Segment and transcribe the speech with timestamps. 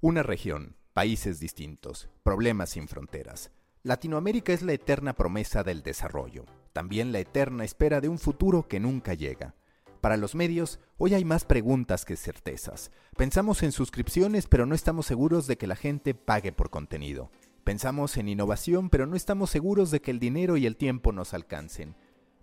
[0.00, 3.50] Una región, países distintos, problemas sin fronteras.
[3.82, 8.78] Latinoamérica es la eterna promesa del desarrollo, también la eterna espera de un futuro que
[8.78, 9.56] nunca llega.
[10.00, 12.92] Para los medios, hoy hay más preguntas que certezas.
[13.16, 17.32] Pensamos en suscripciones, pero no estamos seguros de que la gente pague por contenido.
[17.64, 21.34] Pensamos en innovación, pero no estamos seguros de que el dinero y el tiempo nos
[21.34, 21.96] alcancen.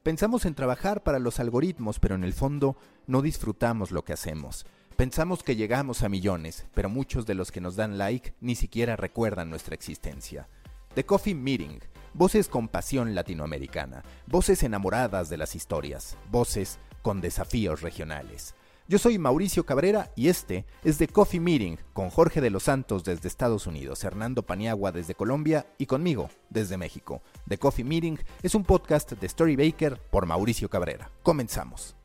[0.04, 2.76] Pensamos en trabajar para los algoritmos, pero en el fondo
[3.08, 4.66] no disfrutamos lo que hacemos.
[4.96, 8.95] Pensamos que llegamos a millones, pero muchos de los que nos dan like ni siquiera
[8.95, 10.48] recuerdan nuestra existencia.
[10.94, 11.80] The Coffee Meeting,
[12.13, 18.55] voces con pasión latinoamericana, voces enamoradas de las historias, voces con desafíos regionales.
[18.88, 23.03] Yo soy Mauricio Cabrera y este es The Coffee Meeting con Jorge de los Santos
[23.03, 27.22] desde Estados Unidos, Hernando Paniagua desde Colombia y conmigo desde México.
[27.50, 31.12] The Coffee Meeting es un podcast de Story Baker por Mauricio Cabrera.
[31.22, 31.98] Comenzamos.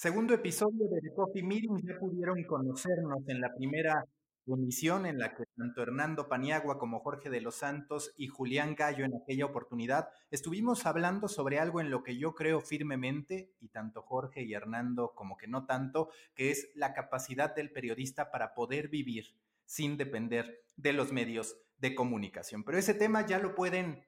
[0.00, 1.82] Segundo episodio de The Coffee Meeting.
[1.82, 4.04] Ya pudieron conocernos en la primera
[4.46, 9.04] emisión en la que tanto Hernando Paniagua como Jorge de los Santos y Julián Gallo
[9.04, 14.02] en aquella oportunidad estuvimos hablando sobre algo en lo que yo creo firmemente, y tanto
[14.02, 18.86] Jorge y Hernando como que no tanto, que es la capacidad del periodista para poder
[18.86, 22.62] vivir sin depender de los medios de comunicación.
[22.62, 24.04] Pero ese tema ya lo pueden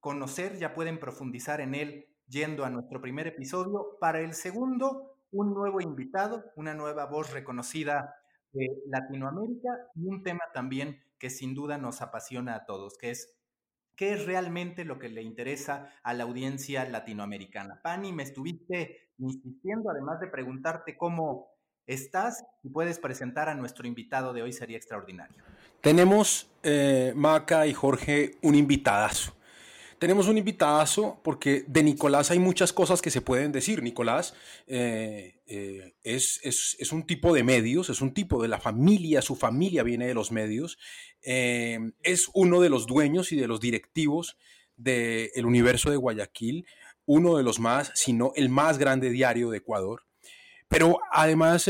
[0.00, 3.98] conocer, ya pueden profundizar en él yendo a nuestro primer episodio.
[4.00, 8.14] Para el segundo, un nuevo invitado, una nueva voz reconocida
[8.52, 13.34] de Latinoamérica y un tema también que sin duda nos apasiona a todos, que es
[13.96, 17.80] qué es realmente lo que le interesa a la audiencia latinoamericana.
[17.82, 21.48] Pani, me estuviste insistiendo, además de preguntarte cómo
[21.84, 25.36] estás y puedes presentar a nuestro invitado de hoy, sería extraordinario.
[25.80, 29.37] Tenemos, eh, Maca y Jorge, un invitadazo.
[29.98, 33.82] Tenemos un invitadazo porque de Nicolás hay muchas cosas que se pueden decir.
[33.82, 34.34] Nicolás
[34.68, 39.34] eh, eh, es, es, un tipo de medios, es un tipo de la familia, su
[39.34, 40.78] familia viene de los medios,
[41.22, 44.36] eh, es uno de los dueños y de los directivos
[44.76, 46.64] del universo de Guayaquil,
[47.04, 50.02] uno de los más, si no el más grande diario de Ecuador.
[50.68, 51.68] Pero además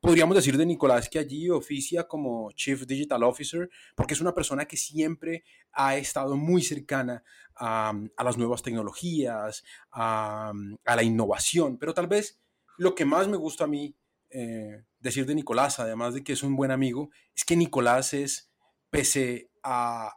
[0.00, 4.66] podríamos decir de Nicolás que allí oficia como Chief Digital Officer porque es una persona
[4.66, 7.24] que siempre ha estado muy cercana
[7.56, 10.52] a, las nuevas tecnologías, a,
[10.84, 11.78] la innovación.
[11.78, 12.40] Pero tal vez
[12.78, 13.94] lo que más me gusta a mí
[14.30, 18.50] eh, decir de Nicolás, además de que es un buen amigo, es que Nicolás es,
[18.90, 20.12] pese a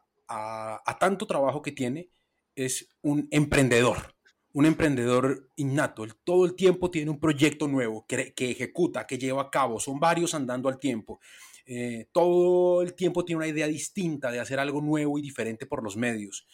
[1.00, 2.09] tanto trabajo que tiene,
[2.55, 4.16] es un emprendedor
[4.53, 6.06] un emprendedor innato.
[6.23, 9.79] Todo el tiempo tiene un proyecto nuevo que, ejecuta, que lleva a cabo.
[9.79, 11.19] Son varios andando al tiempo.
[11.66, 15.83] Eh, todo el tiempo tiene una idea distinta de hacer algo nuevo y diferente por
[15.83, 16.47] los medios.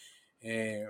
[0.48, 0.86] Eh,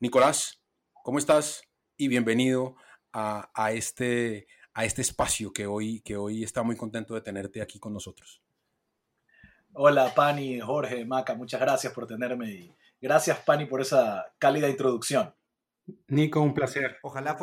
[0.00, 0.60] Nicolás,
[1.04, 1.62] ¿cómo estás?
[1.96, 2.74] Y bienvenido
[3.12, 7.78] a, este, a este espacio que hoy, que hoy está muy contento de tenerte aquí
[7.78, 8.42] con nosotros.
[9.74, 15.32] Hola, Pani, Jorge, Maca, muchas gracias por tenerme y gracias, Pani, por esa cálida introducción.
[16.08, 16.98] Nico, un placer.
[17.02, 17.36] Ojalá,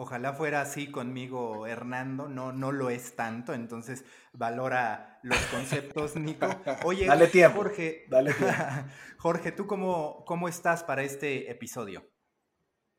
[0.00, 2.26] ojalá fuera así conmigo, Hernando.
[2.26, 4.02] No, no lo es tanto, entonces
[4.32, 6.48] valora los conceptos, Nico.
[6.84, 8.34] Oye, dale tiempo, Jorge, dale
[9.18, 12.08] Jorge, ¿tú cómo, cómo estás para este episodio?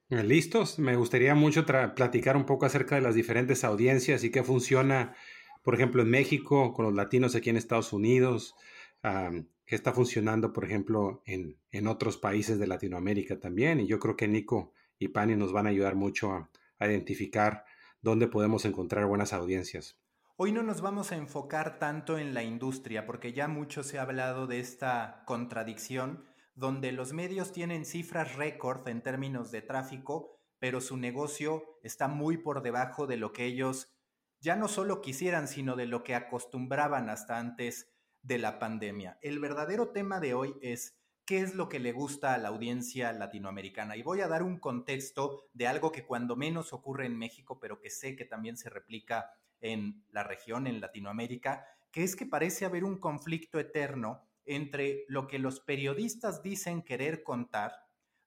[0.09, 0.77] Eh, Listos.
[0.77, 5.15] Me gustaría mucho platicar un poco acerca de las diferentes audiencias y qué funciona,
[5.63, 8.55] por ejemplo, en México, con los latinos aquí en Estados Unidos
[9.01, 13.79] que está funcionando, por ejemplo, en, en, otros países de Latinoamérica también.
[13.79, 17.63] Y yo creo que Nico y Pani nos van a ayudar mucho a, a identificar
[18.01, 19.97] dónde podemos encontrar buenas audiencias.
[20.35, 24.01] Hoy no nos vamos a enfocar tanto en la industria, porque ya mucho se ha
[24.01, 26.25] hablado de esta contradicción,
[26.55, 32.37] donde los medios tienen cifras récord en términos de tráfico, pero su negocio está muy
[32.37, 33.95] por debajo de lo que ellos
[34.39, 37.93] ya no solo quisieran, sino de lo que acostumbraban hasta antes
[38.23, 39.19] de la pandemia.
[39.21, 41.00] El verdadero tema de hoy es
[41.31, 43.95] qué es lo que le gusta a la audiencia latinoamericana.
[43.95, 47.79] Y voy a dar un contexto de algo que cuando menos ocurre en México, pero
[47.79, 49.31] que sé que también se replica
[49.61, 55.27] en la región, en Latinoamérica, que es que parece haber un conflicto eterno entre lo
[55.27, 57.75] que los periodistas dicen querer contar,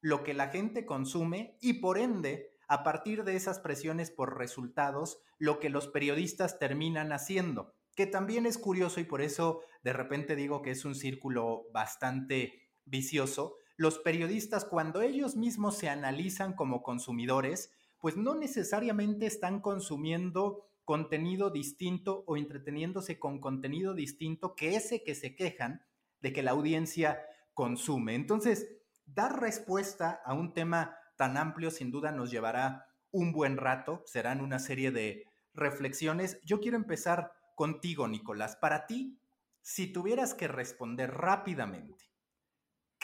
[0.01, 5.21] lo que la gente consume y por ende, a partir de esas presiones por resultados,
[5.37, 10.35] lo que los periodistas terminan haciendo que también es curioso y por eso de repente
[10.37, 13.57] digo que es un círculo bastante vicioso.
[13.77, 21.51] Los periodistas, cuando ellos mismos se analizan como consumidores, pues no necesariamente están consumiendo contenido
[21.51, 25.83] distinto o entreteniéndose con contenido distinto que ese que se quejan
[26.21, 27.21] de que la audiencia
[27.55, 28.15] consume.
[28.15, 28.69] Entonces,
[29.07, 34.41] dar respuesta a un tema tan amplio sin duda nos llevará un buen rato, serán
[34.41, 36.41] una serie de reflexiones.
[36.45, 38.57] Yo quiero empezar contigo, Nicolás.
[38.57, 39.19] Para ti,
[39.63, 42.11] si tuvieras que responder rápidamente,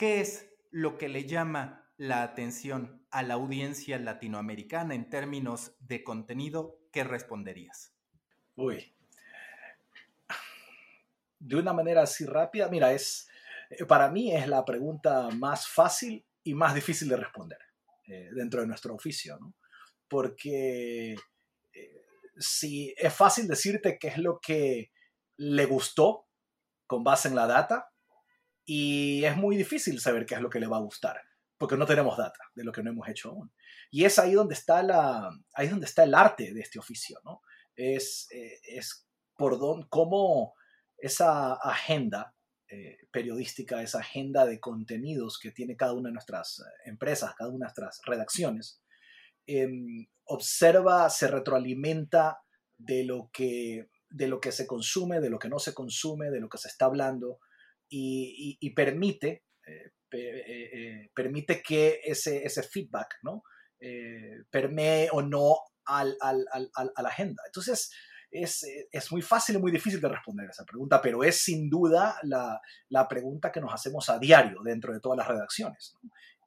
[0.01, 6.03] ¿qué es lo que le llama la atención a la audiencia latinoamericana en términos de
[6.03, 6.79] contenido?
[6.91, 7.93] ¿Qué responderías?
[8.55, 8.95] Uy.
[11.37, 13.29] De una manera así rápida, mira, es
[13.87, 17.59] para mí es la pregunta más fácil y más difícil de responder
[18.07, 19.53] eh, dentro de nuestro oficio, ¿no?
[20.07, 21.13] Porque
[21.73, 22.05] eh,
[22.39, 24.91] si es fácil decirte qué es lo que
[25.37, 26.25] le gustó
[26.87, 27.90] con base en la data
[28.73, 31.19] y es muy difícil saber qué es lo que le va a gustar
[31.57, 33.51] porque no tenemos data de lo que no hemos hecho aún.
[33.91, 37.41] Y es ahí donde está, la, ahí donde está el arte de este oficio, ¿no?
[37.75, 40.53] Es, eh, es por don, cómo
[40.97, 42.33] esa agenda
[42.69, 47.65] eh, periodística, esa agenda de contenidos que tiene cada una de nuestras empresas, cada una
[47.65, 48.81] de nuestras redacciones,
[49.47, 52.39] em, observa, se retroalimenta
[52.77, 56.39] de lo, que, de lo que se consume, de lo que no se consume, de
[56.39, 57.39] lo que se está hablando
[57.91, 63.43] y, permite, eh, eh, permite que ese, ese feedback ¿no?
[64.49, 67.43] permee o no al, al, a la agenda.
[67.45, 67.91] Entonces,
[68.29, 72.17] es, es, muy fácil y muy difícil de responder esa pregunta, pero es sin duda
[72.23, 75.95] la, la pregunta que nos hacemos a diario dentro de todas las redacciones.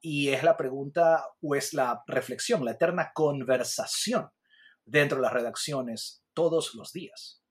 [0.00, 4.30] Y es la pregunta o es la reflexión, la eterna conversación
[4.86, 7.43] dentro de las redacciones todos los días.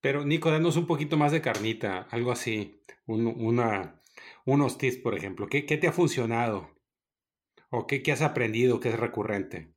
[0.00, 4.00] Pero Nico, danos un poquito más de carnita, algo así, una,
[4.44, 5.46] unos tips, por ejemplo.
[5.46, 6.70] ¿Qué, ¿Qué, te ha funcionado?
[7.70, 9.74] ¿O qué, qué has aprendido que es recurrente?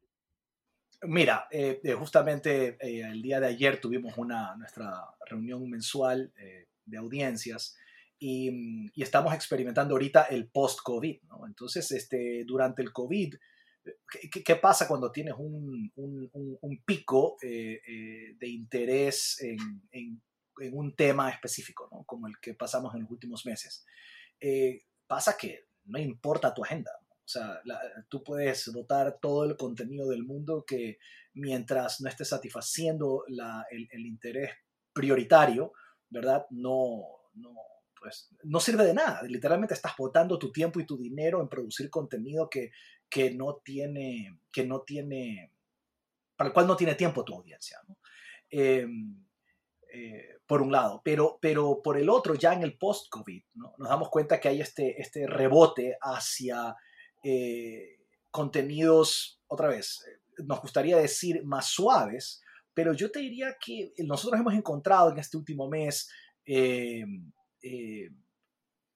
[1.06, 4.94] Mira, eh, eh, justamente eh, el día de ayer tuvimos una, nuestra
[5.26, 6.32] reunión mensual
[6.86, 7.76] de audiencias
[8.18, 11.24] y, estamos experimentando ahorita el post-COVID.
[11.24, 11.46] ¿no?
[11.46, 13.36] Entonces, este, durante el COVID,
[14.44, 19.58] ¿qué, pasa cuando tienes un, un, pico de interés en,
[19.92, 20.22] en,
[20.60, 22.04] en, un tema específico, ¿no?
[22.06, 23.86] como el que pasamos en los últimos meses?
[25.08, 26.92] pasa que no importa tu agenda.
[27.26, 27.62] O sea,
[28.10, 30.98] tú puedes votar todo el contenido del mundo que
[31.34, 34.52] mientras no esté satisfaciendo el, interés
[34.92, 35.72] prioritario,
[36.10, 36.46] ¿verdad?
[36.50, 37.02] No,
[37.36, 37.56] no,
[37.98, 39.24] pues, no sirve de nada.
[39.24, 42.72] Literalmente estás votando tu tiempo y tu dinero en producir contenido que,
[43.14, 45.52] que no tiene, que no tiene,
[46.36, 47.78] para el cual no tiene tiempo tu audiencia.
[48.50, 49.24] Em,
[49.94, 54.10] eh, por un lado, pero, pero por el otro, ya en el post-COVID, nos damos
[54.10, 56.76] cuenta que hay este, este rebote hacia
[57.24, 58.00] eh,
[58.32, 62.42] contenidos, otra vez, eh, nos gustaría decir más suaves,
[62.74, 66.10] pero yo te diría que nosotros hemos encontrado en este último mes
[66.48, 67.06] eh,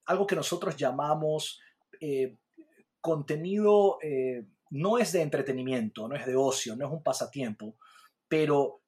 [0.05, 1.61] algo que nosotros llamamos
[3.01, 3.97] contenido,
[4.69, 7.77] no es de entretenimiento, no es de ocio, no es un pasatiempo,
[8.27, 8.81] pero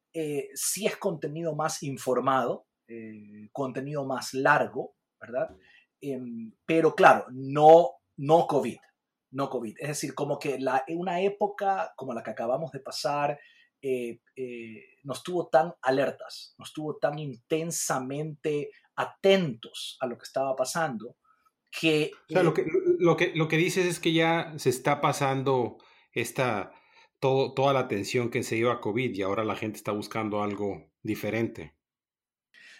[0.54, 2.66] sí es contenido más informado,
[3.52, 5.54] contenido más largo, ¿verdad?
[6.00, 8.78] Em, pero claro, no, no COVID
[9.32, 9.76] no COVID.
[9.78, 13.38] Es decir, como que la, una época como la que acabamos de pasar
[13.82, 20.54] eh, eh, nos tuvo tan alertas, nos tuvo tan intensamente atentos a lo que estaba
[20.54, 21.16] pasando,
[21.70, 22.10] que...
[22.28, 22.66] O sea, lo, que,
[23.00, 25.78] lo, que, lo que dices es que ya se está pasando
[26.12, 26.72] esta,
[27.18, 30.42] todo, toda la atención que se iba a COVID y ahora la gente está buscando
[30.42, 31.74] algo diferente.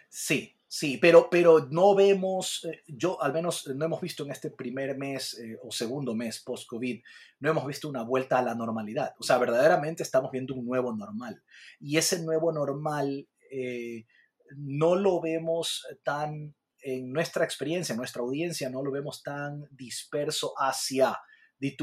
[0.08, 4.52] Sí, Sí, pero, pero no vemos, eh, yo al menos no hemos visto en este
[4.52, 7.02] primer mes eh, o segundo mes post-COVID,
[7.40, 9.12] no hemos visto una vuelta a la normalidad.
[9.18, 11.42] O sea, verdaderamente estamos viendo un nuevo normal.
[11.80, 14.06] Y ese nuevo normal eh,
[14.54, 20.52] no lo vemos tan, en nuestra experiencia, en nuestra audiencia, no lo vemos tan disperso
[20.56, 21.16] hacia,
[21.58, 21.76] di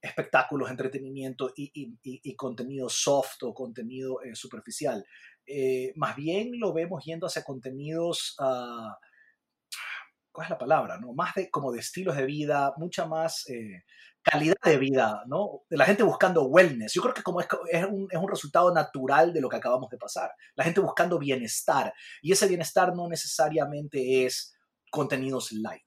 [0.00, 5.04] espectáculos, entretenimiento y, contenido soft o contenido superficial.
[5.46, 8.92] Eh, más bien lo vemos yendo hacia contenidos, uh,
[10.32, 10.98] ¿cuál es la palabra?
[10.98, 11.12] No?
[11.12, 13.84] Más de, como de estilos de vida, mucha más eh,
[14.22, 15.62] calidad de vida, ¿no?
[15.68, 16.92] De la gente buscando wellness.
[16.92, 17.48] Yo creo que como es,
[17.90, 20.32] un, es, un, resultado natural de lo que acabamos de pasar.
[20.54, 21.92] La gente buscando bienestar.
[22.20, 24.56] Y ese bienestar no necesariamente es
[24.90, 25.82] contenidos light.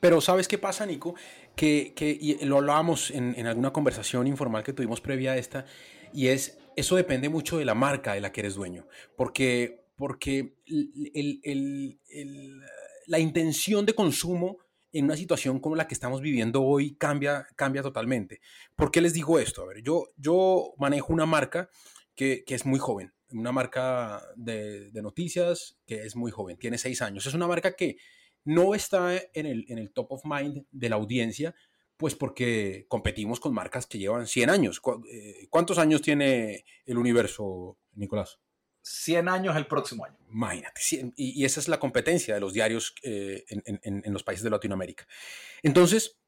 [0.00, 1.14] Pero ¿sabes qué pasa, Nico?
[1.56, 5.66] Que, que lo hablábamos en, en alguna conversación informal que tuvimos previa a esta,
[6.12, 8.86] y es eso depende mucho de la marca de la que eres dueño,
[9.16, 10.56] porque, porque
[13.06, 14.58] la intención de consumo
[14.94, 18.40] en una situación como la que estamos viviendo hoy cambia, cambia totalmente.
[18.76, 19.62] ¿Por qué les digo esto?
[19.62, 21.68] A ver, yo, yo manejo una marca
[22.14, 27.26] que, es muy joven, una marca de, noticias que es muy joven, tiene seis años.
[27.26, 27.96] Es una marca que
[28.44, 31.56] no está en el, en el top of mind de la audiencia,
[31.96, 34.80] pues porque competimos con marcas que llevan 100 años.
[35.10, 38.38] Eh, ¿Cuántos años tiene el universo, Nicolás?
[38.84, 40.16] 100 años el próximo año.
[40.30, 40.80] Imagínate,
[41.16, 45.06] y, esa es la competencia de los diarios eh, en, los países de Latinoamérica.
[45.62, 46.18] Entonces,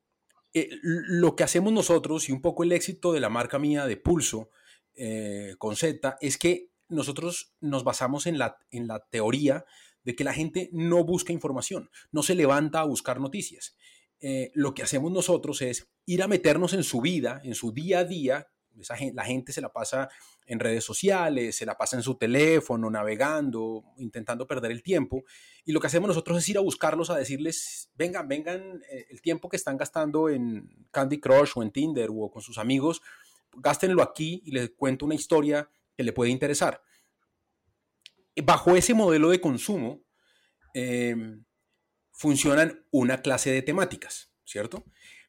[0.54, 3.98] eh, lo que hacemos nosotros y un poco el éxito de la marca mía de
[3.98, 4.50] Pulso
[4.94, 9.66] eh, con Z es que nosotros nos basamos en la, en la teoría
[10.02, 13.76] de que la gente no busca información, no se levanta a buscar noticias.
[14.54, 18.04] lo que hacemos nosotros es ir a meternos en su vida, en su día a
[18.04, 18.48] día,
[19.14, 20.08] la gente se la pasa
[20.46, 25.24] en redes sociales, se la pasa en su teléfono, navegando, intentando perder el tiempo.
[25.64, 29.20] Y lo que hacemos nosotros es ir a buscarlos, a decirles, vengan, vengan, eh, el
[29.20, 33.02] tiempo que están gastando en Candy Crush o en Tinder o con sus amigos,
[33.56, 36.82] gástenlo aquí y les cuento una historia que le puede interesar.
[38.44, 40.02] Bajo ese modelo de consumo
[40.74, 41.44] em,
[42.12, 44.84] funcionan una clase de temáticas, ¿cierto?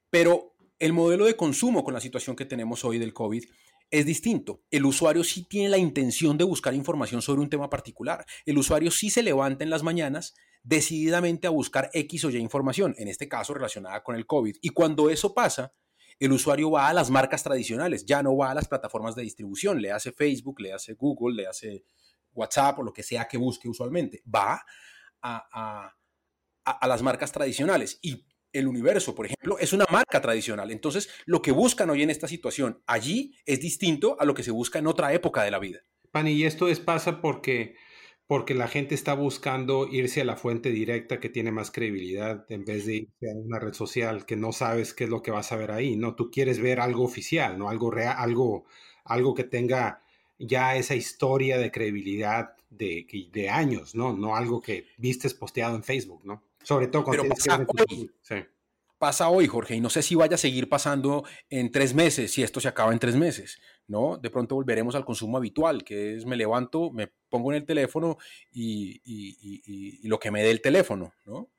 [0.09, 3.43] Pero el modelo de consumo con la situación que tenemos hoy del COVID
[3.89, 4.61] es distinto.
[4.69, 8.25] El usuario sí tiene la intención de buscar información sobre un tema particular.
[8.45, 12.93] El usuario sí se levanta en las mañanas decididamente a buscar X o Y información,
[12.97, 14.57] en este caso relacionada con el COVID.
[14.61, 15.73] Y cuando eso pasa,
[16.19, 19.81] el usuario va a las marcas tradicionales, ya no va a las plataformas de distribución,
[19.81, 21.85] le hace Facebook, le hace Google, le hace
[22.33, 24.21] WhatsApp o lo que sea que busque usualmente.
[24.33, 24.61] Va
[25.21, 25.93] a,
[26.65, 27.99] a las marcas tradicionales.
[28.01, 28.25] Y
[28.57, 30.71] el universo, por ejemplo, es una marca tradicional.
[30.71, 34.51] Entonces, lo que buscan hoy en esta situación allí es distinto a lo que se
[34.51, 35.79] busca en otra época de la vida.
[36.11, 37.75] Pani, y esto es pasa porque
[38.27, 42.65] porque la gente está buscando irse a la fuente directa que tiene más credibilidad en
[42.65, 45.53] vez de irse a una red social que no sabes qué es lo que vas
[45.53, 46.13] a ver ahí, ¿no?
[46.15, 47.69] Tú quieres ver algo oficial, ¿no?
[47.69, 48.65] Algo real, algo,
[49.05, 50.01] algo que tenga
[50.37, 54.11] ya esa historia de credibilidad de, de años, ¿no?
[54.11, 56.43] No algo que vistes posteado en Facebook, ¿no?
[56.67, 58.11] Sobre todo cuando pasa hoy.
[58.97, 62.43] pasa hoy, Jorge, y no sé si vaya a seguir pasando en tres meses, si
[62.43, 64.17] esto se acaba en tres meses, ¿no?
[64.17, 68.17] De pronto volveremos al consumo habitual, que es me levanto, me pongo en el teléfono
[68.51, 71.49] y, y lo que me dé el teléfono, ¿no?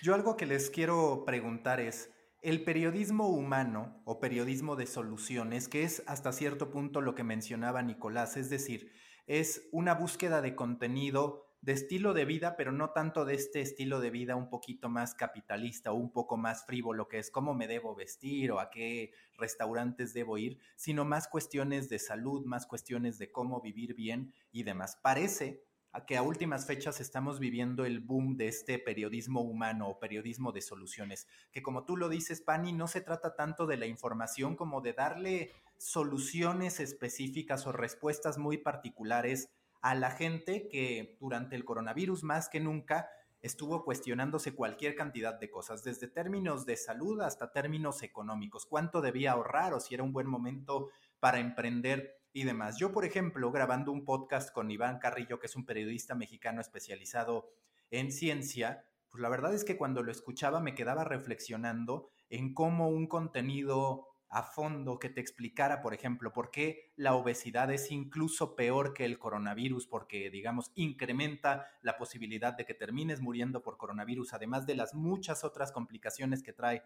[0.00, 5.82] Yo algo que les quiero preguntar es, el periodismo humano o periodismo de soluciones, que
[5.82, 8.92] es hasta cierto punto lo que mencionaba Nicolás, es decir,
[9.26, 14.00] es una búsqueda de contenido de estilo de vida, pero no tanto de este estilo
[14.00, 17.66] de vida un poquito más capitalista o un poco más frívolo, que es cómo me
[17.66, 23.18] debo vestir o a qué restaurantes debo ir, sino más cuestiones de salud, más cuestiones
[23.18, 24.98] de cómo vivir bien y demás.
[25.02, 25.62] Parece
[26.06, 30.62] que a últimas fechas estamos viviendo el boom de este periodismo humano o periodismo de
[30.62, 34.80] soluciones, que como tú lo dices, Pani, no se trata tanto de la información como
[34.80, 42.22] de darle soluciones específicas o respuestas muy particulares a la gente que durante el coronavirus
[42.22, 43.08] más que nunca
[43.42, 49.32] estuvo cuestionándose cualquier cantidad de cosas, desde términos de salud hasta términos económicos, cuánto debía
[49.32, 52.78] ahorrar o si era un buen momento para emprender y demás.
[52.78, 57.50] Yo, por ejemplo, grabando un podcast con Iván Carrillo, que es un periodista mexicano especializado
[57.90, 62.88] en ciencia, pues la verdad es que cuando lo escuchaba me quedaba reflexionando en cómo
[62.88, 68.54] un contenido a fondo que te explicara, por ejemplo, por qué la obesidad es incluso
[68.54, 74.32] peor que el coronavirus, porque, digamos, incrementa la posibilidad de que termines muriendo por coronavirus,
[74.32, 76.84] además de las muchas otras complicaciones que trae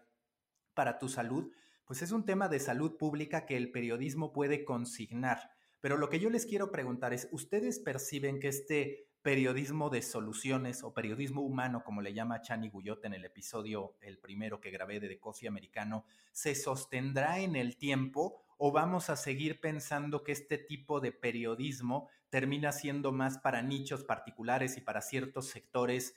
[0.73, 1.51] para tu salud,
[1.85, 5.51] pues es un tema de salud pública que el periodismo puede consignar.
[5.81, 10.83] Pero lo que yo les quiero preguntar es, ¿ustedes perciben que este periodismo de soluciones
[10.83, 14.99] o periodismo humano, como le llama Chani Guyot en el episodio, el primero que grabé
[14.99, 20.31] de The Coffee Americano, se sostendrá en el tiempo o vamos a seguir pensando que
[20.31, 26.13] este tipo de periodismo termina siendo más para nichos particulares y para ciertos sectores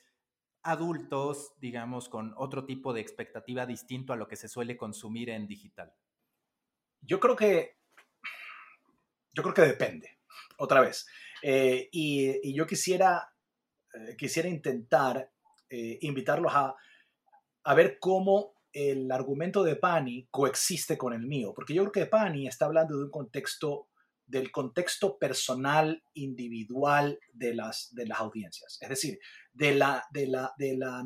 [0.62, 5.46] adultos, digamos, con otro tipo de expectativa distinto a lo que se suele consumir en
[5.46, 5.94] digital?
[7.00, 7.78] Yo creo que,
[9.32, 10.17] yo creo que depende.
[10.58, 11.06] Otra vez,
[11.42, 13.32] eh, y, yo quisiera,
[13.94, 15.30] eh, quisiera intentar
[15.70, 16.74] eh, invitarlos a,
[17.64, 22.10] a ver cómo el argumento de Pani coexiste con el mío, porque yo creo que
[22.10, 23.88] Pani está hablando de un contexto,
[24.26, 29.18] del contexto personal, individual de las, de las audiencias, es decir,
[29.52, 31.04] de la, de la, de la,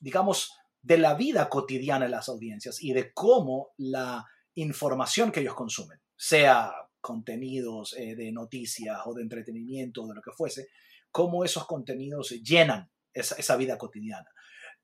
[0.00, 5.54] digamos, de la vida cotidiana de las audiencias y de cómo la información que ellos
[5.54, 10.68] consumen, sea contenidos eh, de noticias o de entretenimiento o de lo que fuese,
[11.10, 14.28] cómo esos contenidos llenan esa, vida cotidiana.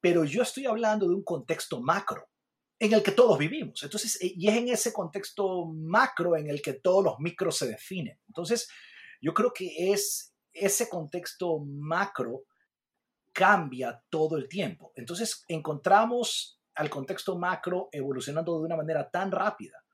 [0.00, 2.28] Pero yo estoy hablando de un contexto macro
[2.78, 3.82] en el que todos vivimos.
[3.82, 7.68] Entonces, eh, y es en ese contexto macro en el que todos los micros se
[7.68, 8.18] definen.
[8.26, 8.68] Entonces,
[9.20, 12.44] yo creo que es ese contexto macro
[13.32, 14.92] cambia todo el tiempo.
[14.94, 19.84] Entonces, encontramos al contexto macro evolucionando de una manera tan rápida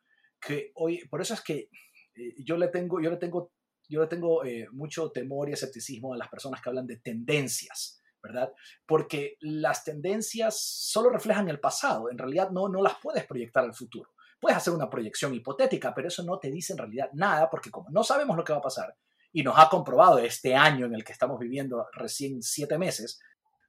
[0.41, 1.69] que hoy, por eso es que
[2.15, 3.53] eh, yo le tengo, yo le tengo
[3.91, 8.01] yo le tengo eh, mucho temor y escepticismo a las personas que hablan de tendencias,
[8.23, 8.53] ¿verdad?
[8.87, 13.75] Porque las tendencias solo reflejan el pasado, en realidad no, no las puedes proyectar al
[13.75, 14.11] futuro.
[14.39, 17.91] Puedes hacer una proyección hipotética, pero eso no te dice en realidad nada, porque como
[17.91, 18.97] no sabemos lo que va a pasar,
[19.33, 23.21] y nos ha comprobado este año en el que estamos viviendo recién siete meses,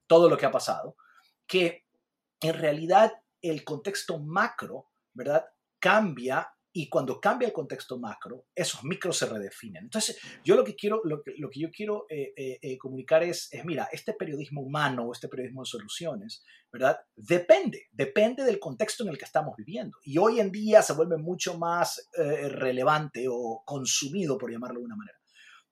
[0.05, 0.95] todo lo que ha pasado,
[1.47, 1.85] que
[2.39, 5.45] en realidad el contexto macro, ¿verdad?
[5.79, 9.83] Cambia y cuando cambia el contexto macro, esos micros se redefinen.
[9.83, 13.23] Entonces, yo lo que quiero, lo que, lo que yo quiero eh, eh, eh, comunicar
[13.23, 16.97] es, es, mira, este periodismo humano este periodismo de soluciones, ¿verdad?
[17.15, 19.97] Depende, depende del contexto en el que estamos viviendo.
[20.03, 24.95] Y hoy en día se vuelve mucho más relevante o consumido, por llamarlo de una
[24.95, 25.17] manera,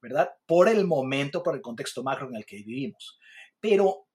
[0.02, 0.30] ¿verdad?
[0.46, 3.18] Por el momento, por el contexto macro en el que vivimos.
[3.62, 4.08] Pero,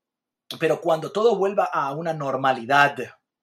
[0.59, 2.95] pero cuando todo vuelva a una normalidad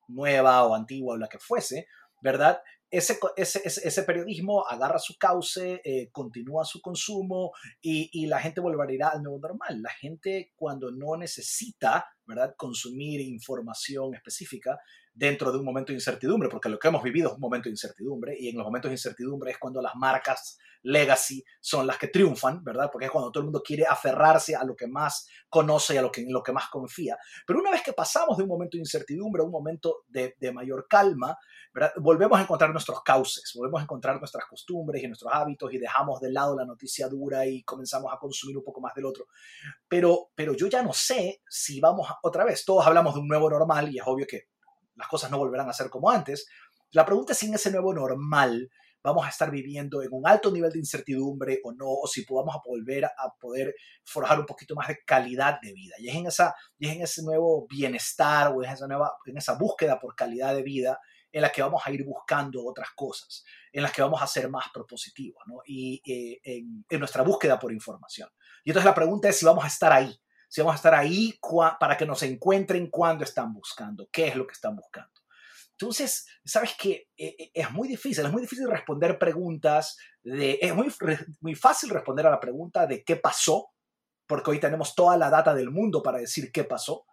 [0.08, 1.86] nueva o antigua o la que fuese,
[2.22, 2.60] ¿verdad?
[2.92, 8.60] Ese, ese, ese, periodismo agarra su cauce, eh, continúa su consumo y, y, la gente
[8.60, 9.80] volverá al nuevo normal.
[9.80, 12.54] La gente cuando no necesita ¿verdad?
[12.56, 14.78] consumir información específica
[15.14, 17.72] dentro de un momento de incertidumbre, porque lo que hemos vivido es un momento de
[17.72, 22.08] incertidumbre y en los momentos de incertidumbre es cuando las marcas legacy son las que
[22.08, 22.88] triunfan, ¿verdad?
[22.90, 26.02] Porque es cuando todo el mundo quiere aferrarse a lo que más conoce y a
[26.02, 27.16] lo que, en lo que más confía.
[27.46, 30.52] Pero una vez que pasamos de un momento de incertidumbre a un momento de, de
[30.52, 31.36] mayor calma,
[31.96, 36.20] volvemos a encontrar nuestros cauces, volvemos a encontrar nuestras costumbres y nuestros hábitos y dejamos
[36.20, 39.26] de lado la noticia dura y comenzamos a consumir un poco más del otro.
[39.88, 43.28] Pero, pero yo ya no sé si vamos a, otra vez, todos hablamos de un
[43.28, 44.51] nuevo normal y es obvio que
[45.02, 46.46] las cosas no volverán a ser como antes.
[46.92, 48.70] La pregunta es si en ese nuevo normal
[49.02, 52.56] vamos a estar viviendo en un alto nivel de incertidumbre o no, o si podamos
[52.64, 55.96] volver a poder forjar un poquito más de calidad de vida.
[55.98, 59.54] Y es en, esa, es en ese nuevo bienestar o en esa, nueva, en esa
[59.54, 61.00] búsqueda por calidad de vida
[61.32, 63.42] en la que vamos a ir buscando otras cosas,
[63.72, 65.62] en las que vamos a ser más propositivos, ¿no?
[65.66, 68.28] Y eh, en, en, nuestra búsqueda por información.
[68.62, 70.16] Y entonces la pregunta es si vamos a estar ahí,
[70.52, 71.40] si vamos a estar ahí
[71.80, 75.10] para que nos encuentren cuando están buscando, qué es lo que están buscando.
[75.70, 80.92] Entonces, sabes que eh, es muy difícil, es muy difícil responder preguntas, es muy,
[81.40, 83.70] muy fácil responder a la pregunta de qué pasó,
[84.26, 87.06] porque hoy tenemos toda la data del mundo para decir qué pasó,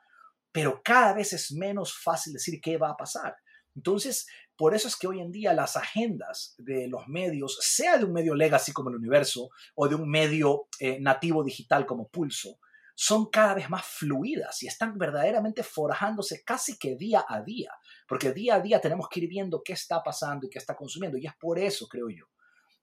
[0.52, 3.38] pero cada vez es menos fácil decir qué va a pasar.
[3.74, 8.04] Entonces, por eso es que hoy en día las agendas de los medios, sea de
[8.04, 12.60] un medio legacy como el universo o de un medio eh, nativo digital como Pulso,
[13.02, 17.72] son cada vez más fluidas y están verdaderamente forjándose casi que día a día,
[18.06, 21.18] porque día a día tenemos que ir viendo qué está pasando y qué está consumiendo.
[21.18, 22.26] Y es por eso, creo yo,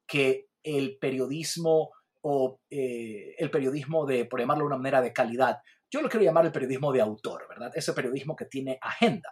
[0.06, 1.90] que el periodismo
[2.22, 5.58] o eh, el periodismo de, por llamarlo de una manera de calidad,
[5.90, 7.72] yo lo quiero llamar el periodismo de autor, ¿verdad?
[7.74, 9.28] Ese periodismo que tiene agenda,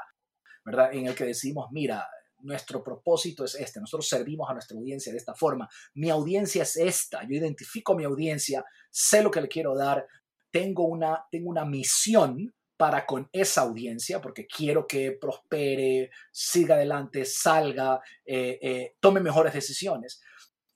[0.67, 0.93] ¿verdad?
[0.93, 2.07] En el que decimos, mira,
[2.41, 6.77] nuestro propósito es este, nosotros servimos a nuestra audiencia de esta forma, mi audiencia es
[6.77, 10.07] esta, yo identifico mi audiencia, sé lo que le quiero dar,
[10.55, 17.25] tengo una, tengo una misión para con esa audiencia, porque quiero que prospere, siga adelante,
[17.25, 20.23] salga, eh, eh, tome mejores decisiones.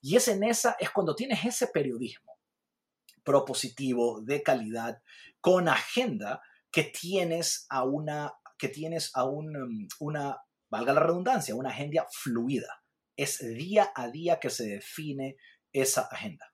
[0.01, 2.37] Y es en esa, es cuando tienes ese periodismo
[3.23, 5.01] propositivo, de calidad,
[5.39, 11.69] con agenda, que tienes a una que tienes a mm, una, valga la redundancia, una
[11.69, 12.83] agenda fluida.
[13.15, 15.37] Es día a día que se define
[15.71, 16.48] esa agenda.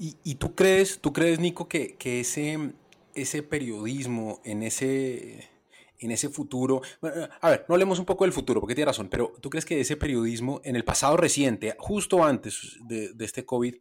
[0.00, 2.72] ¿Y, tú crees, tú crees, Nico, que, que ese,
[3.14, 5.50] ese periodismo en ese,
[5.98, 6.82] en ese futuro.
[7.40, 9.80] A ver, no hablemos un poco del futuro, porque tiene razón, pero ¿tú crees que
[9.80, 13.74] ese periodismo en el pasado reciente, justo antes de, de, este COVID,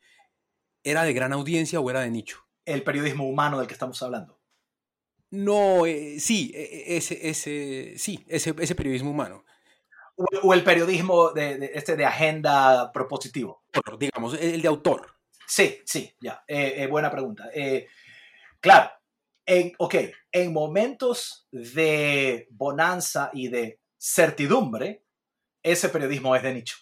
[0.84, 2.40] era de gran audiencia o era de nicho?
[2.66, 4.40] El periodismo humano del que estamos hablando.
[5.30, 9.44] No, eh, sí, e, e, ese, ese, sí, ese, ese periodismo humano.
[10.42, 13.62] O, el periodismo de, este de agenda propositivo.
[14.00, 15.17] Digamos, el de autor.
[15.48, 16.44] Sí, sí, ya.
[16.48, 17.50] Eh, eh, buena pregunta.
[18.60, 18.92] claro,
[19.46, 19.96] en, ok,
[20.32, 25.06] en momentos de bonanza y de certidumbre,
[25.64, 26.78] ese periodismo es de nicho.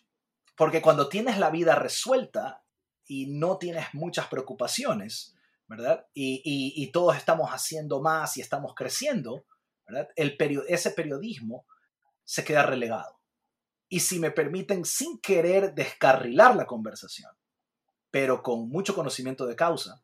[0.58, 2.64] Porque cuando tienes la vida resuelta
[3.06, 5.36] y no tienes muchas preocupaciones,
[5.68, 6.08] ¿verdad?
[6.14, 9.46] Y, todos estamos haciendo más y estamos creciendo,
[9.88, 10.10] ¿verdad?
[10.16, 11.66] Ese periodismo
[12.24, 13.20] se queda relegado.
[13.90, 17.32] Y si me permiten, sin querer descarrilar la conversación,
[18.16, 20.02] pero con mucho conocimiento de causa,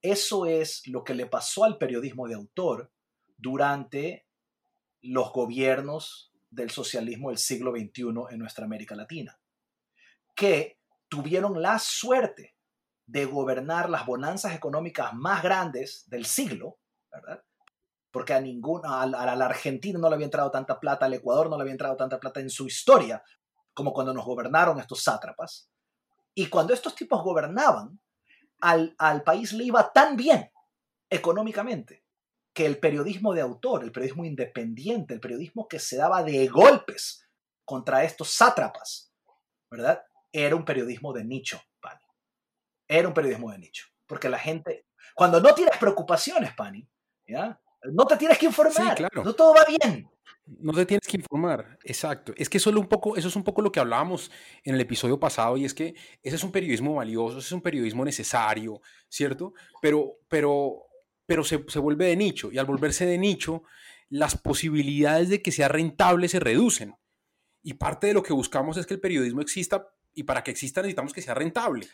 [0.00, 2.90] eso es lo que le pasó al periodismo de autor
[3.36, 4.26] durante
[5.02, 9.38] los gobiernos del socialismo del siglo XXI en nuestra América Latina,
[10.34, 12.56] que tuvieron la suerte
[13.04, 16.78] de gobernar las bonanzas económicas más grandes del siglo,
[17.12, 17.44] ¿verdad?
[18.10, 21.58] Porque a ninguna, a la Argentina no le había entrado tanta plata, al Ecuador no
[21.58, 23.22] le había entrado tanta plata en su historia,
[23.74, 25.70] como cuando nos gobernaron estos sátrapas.
[26.34, 28.00] Y cuando estos tipos gobernaban,
[28.60, 30.50] al, al país le iba tan bien
[31.08, 32.04] económicamente
[32.52, 37.26] que el periodismo de autor, el periodismo independiente, el periodismo que se daba de golpes
[37.64, 39.12] contra estos sátrapas,
[39.70, 40.02] ¿verdad?
[40.32, 42.04] Era un periodismo de nicho, Pani.
[42.88, 43.86] Era un periodismo de nicho.
[44.06, 46.88] Porque la gente, cuando no tienes preocupaciones, Pani,
[47.26, 47.60] ¿ya?
[47.84, 48.94] No te tienes que informar.
[48.94, 49.24] claro.
[49.24, 50.08] No todo va bien.
[50.58, 52.32] No te tienes que informar, exacto.
[52.36, 54.32] Es que solo un poco, eso es un poco lo que hablábamos
[54.64, 57.62] en el episodio pasado y es que ese es un periodismo valioso, ese es un
[57.62, 59.54] periodismo necesario, ¿cierto?
[59.80, 60.86] Pero, pero,
[61.24, 63.62] pero se, se vuelve de nicho y al volverse de nicho,
[64.08, 66.96] las posibilidades de que sea rentable se reducen.
[67.62, 70.82] Y parte de lo que buscamos es que el periodismo exista y para que exista
[70.82, 71.86] necesitamos que sea rentable.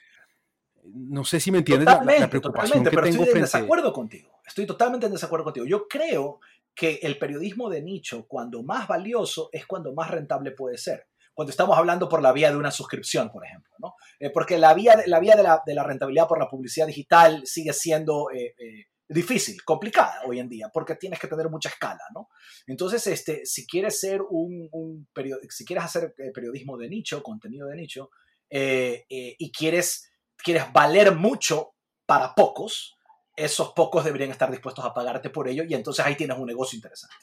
[0.95, 4.41] No sé si me entiendes la, preocupación que pero tengo estoy en desacuerdo contigo.
[4.47, 5.67] Estoy totalmente en desacuerdo contigo.
[5.67, 6.41] Yo creo
[6.75, 11.09] que el periodismo de nicho, cuando más valioso, es cuando más rentable puede ser.
[11.33, 13.73] Cuando estamos hablando por la vía de una suscripción, por ejemplo.
[13.79, 13.95] ¿no?
[14.21, 17.43] Eh, porque la vía, la vía de, la, de, la, rentabilidad por la publicidad digital
[17.47, 22.03] sigue siendo eh, eh, difícil, complicada hoy en día, porque tienes que tener mucha escala.
[22.15, 22.29] ¿no?
[22.67, 25.09] Entonces, este, si quieres ser un, un
[25.49, 28.11] si quieres hacer periodismo de nicho, contenido de nicho,
[28.49, 30.11] y quieres
[30.43, 31.75] quieres valer mucho
[32.07, 32.97] para pocos,
[33.37, 36.77] esos pocos deberían estar dispuestos a pagarte por ello y entonces ahí tienes un negocio
[36.77, 37.17] interesante.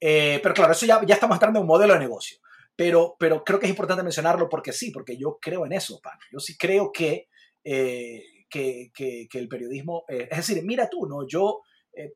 [0.00, 2.38] Eh, pero claro, eso ya, ya estamos entrando en un modelo de negocio.
[2.76, 6.18] Pero, pero creo que es importante mencionarlo porque sí, porque yo creo en eso, pan.
[6.32, 7.28] Yo sí creo que,
[7.62, 11.26] eh, que, que, el periodismo, eh, es decir, mira tú, ¿no?
[11.26, 11.62] Yo,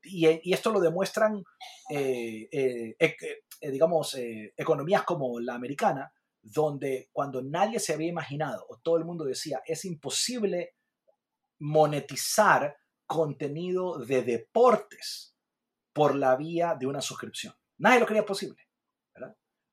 [0.03, 1.41] y, y, esto lo demuestran,
[3.61, 4.17] digamos,
[4.57, 6.11] economías como la americana,
[6.51, 10.75] donde cuando nadie se había imaginado o todo el mundo decía es imposible
[11.59, 15.35] monetizar contenido de deportes
[15.93, 17.53] por la vía de una suscripción.
[17.77, 18.67] Nadie lo creía posible.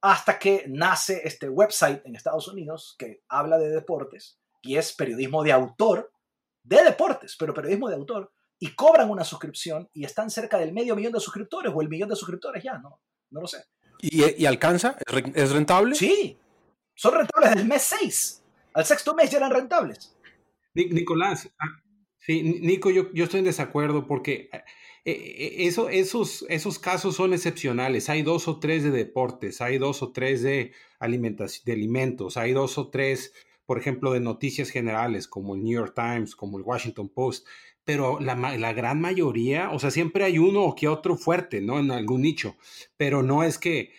[0.03, 5.43] Hasta que nace este website en Estados Unidos que habla de deportes y es periodismo
[5.43, 6.13] de autor,
[6.63, 10.95] de deportes, pero periodismo de autor, y cobran una suscripción y están cerca del medio
[10.95, 13.65] millón de suscriptores o el millón de suscriptores ya, no, no lo sé.
[14.01, 14.97] ¿Y, y alcanza?
[15.35, 15.95] ¿Es rentable?
[15.95, 16.39] Sí,
[16.97, 18.43] son rentables del mes 6.
[18.75, 20.17] Al sexto mes ya eran rentables.
[20.75, 21.83] Nicolás, ah,
[22.19, 24.65] sí, Nico, yo, yo estoy en desacuerdo porque eh,
[25.05, 28.11] eh, eso, esos, esos casos son excepcionales.
[28.11, 32.53] Hay dos o tres de deportes, hay dos o tres de, alimentación, de alimentos, hay
[32.53, 33.33] dos o tres,
[33.65, 37.47] por ejemplo, de noticias generales como el New York Times, como el Washington Post,
[37.85, 41.79] pero la, la, gran mayoría, o sea, siempre hay uno o que otro fuerte, ¿no?
[41.79, 42.57] En algún nicho,
[42.97, 43.93] pero no es que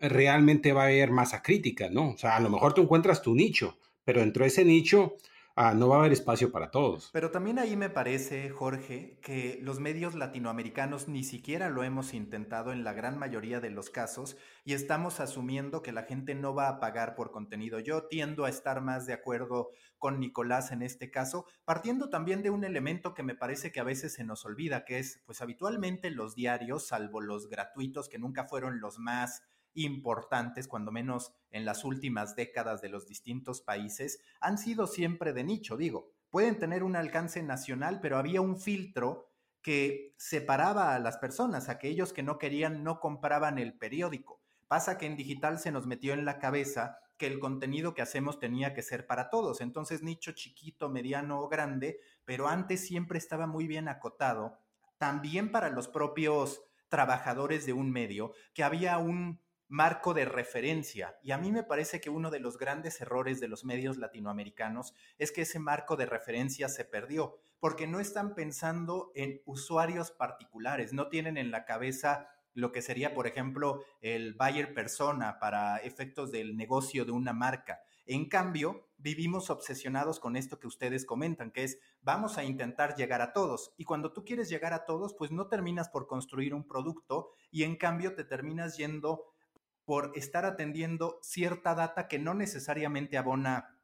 [0.00, 2.10] realmente va a haber masa crítica, ¿no?
[2.10, 5.16] O sea, a lo mejor tú encuentras tu nicho, pero dentro de ese nicho
[5.58, 7.10] ah, no va a haber espacio para todos.
[7.12, 12.72] Pero también ahí me parece, Jorge, que los medios latinoamericanos ni siquiera lo hemos intentado
[12.72, 16.68] en la gran mayoría de los casos y estamos asumiendo que la gente no va
[16.68, 17.80] a pagar por contenido.
[17.80, 22.50] Yo tiendo a estar más de acuerdo con Nicolás en este caso, partiendo también de
[22.50, 26.10] un elemento que me parece que a veces se nos olvida, que es, pues habitualmente
[26.10, 29.42] los diarios, salvo los gratuitos, que nunca fueron los más
[29.74, 35.44] importantes, cuando menos en las últimas décadas de los distintos países, han sido siempre de
[35.44, 36.12] nicho, digo.
[36.30, 39.30] Pueden tener un alcance nacional, pero había un filtro
[39.62, 44.40] que separaba a las personas, aquellos que no querían no compraban el periódico.
[44.66, 48.38] Pasa que en digital se nos metió en la cabeza que el contenido que hacemos
[48.38, 49.60] tenía que ser para todos.
[49.60, 54.58] Entonces, nicho chiquito, mediano o grande, pero antes siempre estaba muy bien acotado,
[54.98, 61.18] también para los propios trabajadores de un medio, que había un marco de referencia.
[61.22, 64.94] Y a mí me parece que uno de los grandes errores de los medios latinoamericanos
[65.18, 70.92] es que ese marco de referencia se perdió, porque no están pensando en usuarios particulares,
[70.92, 76.32] no tienen en la cabeza lo que sería, por ejemplo, el buyer persona para efectos
[76.32, 77.80] del negocio de una marca.
[78.04, 83.20] En cambio, vivimos obsesionados con esto que ustedes comentan, que es vamos a intentar llegar
[83.20, 83.74] a todos.
[83.76, 87.62] Y cuando tú quieres llegar a todos, pues no terminas por construir un producto y
[87.62, 89.26] en cambio te terminas yendo
[89.88, 93.80] por estar atendiendo cierta data que no necesariamente abona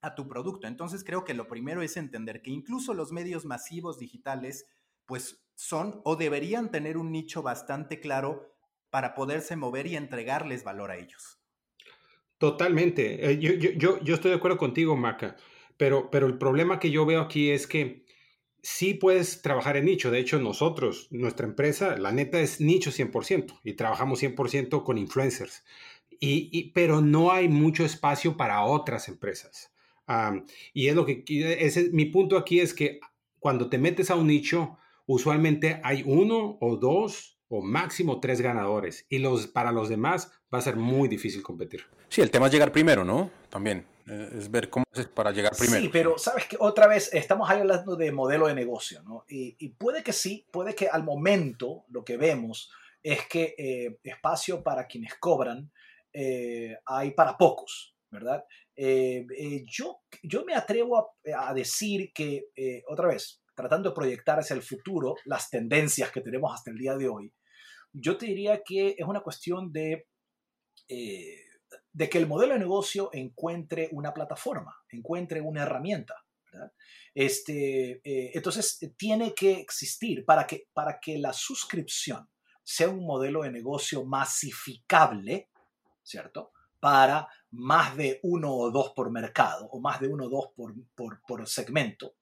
[0.00, 0.68] a tu producto.
[0.68, 4.66] Entonces creo que lo primero es entender que incluso los medios masivos digitales
[5.04, 8.54] pues son o deberían tener un nicho bastante claro
[8.90, 11.40] para poderse mover y entregarles valor a ellos.
[12.38, 13.28] Totalmente.
[13.28, 15.34] Eh, yo, yo, yo, estoy de acuerdo contigo, Maca,
[15.76, 18.06] pero, pero el problema que yo veo aquí es que
[18.62, 20.10] sí puedes trabajar en nicho.
[20.10, 25.64] De hecho, nosotros, nuestra empresa, la neta es nicho 100% y trabajamos 100% con influencers.
[26.20, 29.72] Y, pero no hay mucho espacio para otras empresas.
[30.72, 31.24] y es lo que,
[31.92, 32.98] mi punto aquí es que
[33.38, 39.06] cuando te metes a un nicho, usualmente hay uno o dos o máximo tres ganadores.
[39.08, 41.84] Y los, para los demás va a ser muy difícil competir.
[42.08, 43.30] Sí, el tema es llegar primero, ¿no?
[43.48, 43.84] También.
[44.08, 45.82] Eh, es ver cómo haces para llegar primero.
[45.82, 49.24] Sí, pero sabes que otra vez estamos hablando de modelo de negocio, ¿no?
[49.28, 52.70] Y, puede que sí, puede que al momento lo que vemos
[53.02, 55.70] es que eh, espacio para quienes cobran
[56.12, 58.44] eh, hay para pocos, ¿verdad?
[59.66, 62.44] yo, yo me atrevo a, a decir que,
[62.86, 66.96] otra vez, tratando de proyectar hacia el futuro las tendencias que tenemos hasta el día
[66.96, 67.32] de hoy,
[67.92, 70.06] yo te diría que es una cuestión de
[71.92, 76.14] de que el modelo de negocio encuentre una plataforma, encuentre una herramienta.
[77.14, 82.28] Este, eh, entonces, tiene que existir para que, para que la suscripción
[82.62, 85.50] sea un modelo de negocio masificable,
[86.02, 86.52] ¿cierto?
[86.78, 90.74] Para más de uno o dos por mercado o más de uno o dos por,
[91.26, 92.14] por, segmento,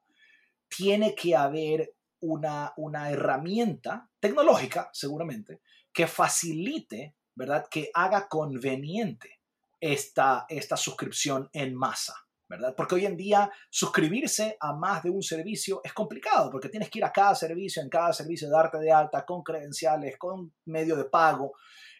[0.68, 5.60] tiene que haber una, una herramienta tecnológica, seguramente,
[5.92, 7.66] que facilite, ¿verdad?
[7.70, 9.35] Que haga conveniente
[9.80, 12.14] esta, esta suscripción en masa,
[12.48, 12.74] ¿verdad?
[12.76, 16.98] Porque hoy en día suscribirse a más de un servicio es complicado, porque tienes que
[16.98, 21.04] ir a cada servicio, en cada servicio darte de alta, con credenciales, con medio de
[21.04, 21.52] pago.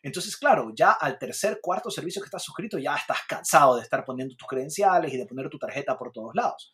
[0.03, 4.05] Entonces, claro, ya al tercer, cuarto servicio que estás suscrito, ya estás cansado de estar
[4.05, 6.73] poniendo tus credenciales y de poner tu tarjeta por todos lados.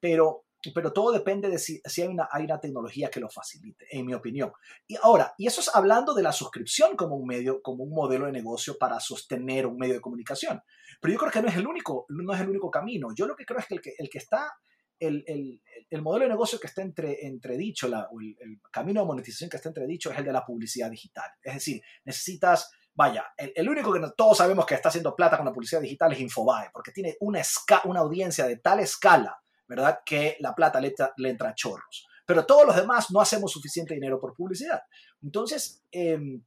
[0.00, 0.44] Pero
[0.74, 4.14] pero todo depende de si, hay, una, hay una tecnología que lo facilite, en mi
[4.14, 4.52] opinión.
[4.86, 8.26] Y ahora, y eso es hablando de la suscripción como un medio, como un modelo
[8.26, 10.60] de negocio para sostener un medio de comunicación.
[11.00, 13.08] Pero yo creo que no es el único, no es el único camino.
[13.14, 14.52] Yo lo que creo es que el que, el que está,
[14.98, 19.06] el, el, el, modelo de negocio que está entre, entredicho, la, el, el, camino de
[19.06, 21.30] monetización que está entredicho es el de la publicidad digital.
[21.42, 25.52] Es decir, necesitas vaya, el, único que todos sabemos que está haciendo plata con la
[25.52, 27.40] publicidad digital es Infobae, porque tiene una,
[27.84, 30.00] una audiencia de tal escala ¿verdad?
[30.04, 32.06] Que la plata le, entra a chorros.
[32.26, 34.82] Pero todos los demás no hacemos suficiente dinero por publicidad.
[35.22, 36.42] Entonces, em,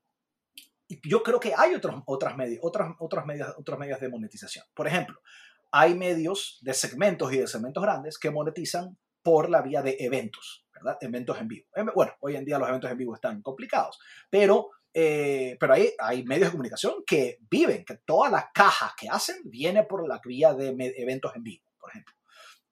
[1.03, 4.65] yo creo que hay otros, otras, medios, otras, otras, medios, otros medios de monetización.
[4.73, 5.19] Por ejemplo,
[5.71, 10.65] hay medios de segmentos y de segmentos grandes que monetizan por la vía de eventos,
[10.73, 10.97] ¿verdad?
[11.01, 11.67] Eventos en vivo.
[11.75, 15.91] Em, bueno, hoy en día los eventos en vivo están complicados, pero, eh, pero hay,
[15.99, 20.19] hay medios de comunicación que viven, que toda la caja que hacen viene por la
[20.23, 22.15] vía de eventos en vivo, por ejemplo.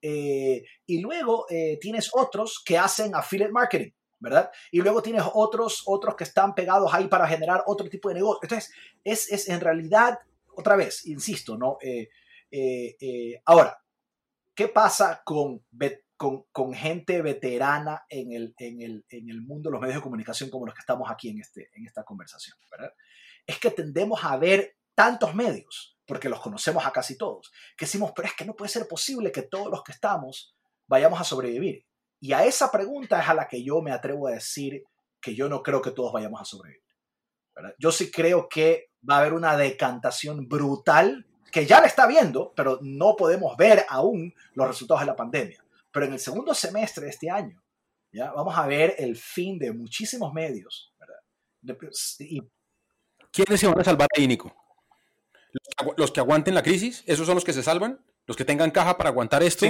[0.01, 4.49] Eh, y luego eh, tienes otros que hacen affiliate marketing, ¿verdad?
[4.71, 8.39] Y luego tienes otros, otros que están pegados ahí para generar otro tipo de negocio.
[8.43, 8.71] Entonces,
[9.03, 10.19] es, es en realidad,
[10.55, 11.77] otra vez, insisto, ¿no?
[11.81, 12.09] Eh,
[13.45, 13.81] ahora,
[14.55, 15.63] ¿qué pasa con,
[16.17, 20.03] con, con, gente veterana en el, en, el, en el mundo de los medios de
[20.03, 22.93] comunicación como los que estamos aquí en, este, en esta conversación, ¿verdad?
[23.45, 28.13] Es que tendemos a ver tantos medios porque los conocemos a casi todos, que decimos,
[28.15, 30.55] pero es que no puede ser posible que todos los que estamos
[30.87, 31.85] vayamos a sobrevivir.
[32.19, 34.83] Y a esa pregunta es a la que yo me atrevo a decir
[35.21, 36.81] que yo no creo que todos vayamos a sobrevivir.
[37.77, 42.53] Yo sí creo que va a haber una decantación brutal que ya la está viendo,
[42.55, 45.63] pero no podemos ver aún los resultados de la pandemia.
[45.91, 47.61] Pero en el segundo semestre de este año,
[48.11, 48.31] ¿ya?
[48.31, 50.91] vamos a ver el fin de muchísimos medios.
[52.17, 52.41] Y...
[53.31, 54.27] ¿Quiénes se van a salvar ahí?
[55.97, 58.97] Los que aguanten la crisis, esos son los que se salvan, los que tengan caja
[58.97, 59.65] para aguantar esto,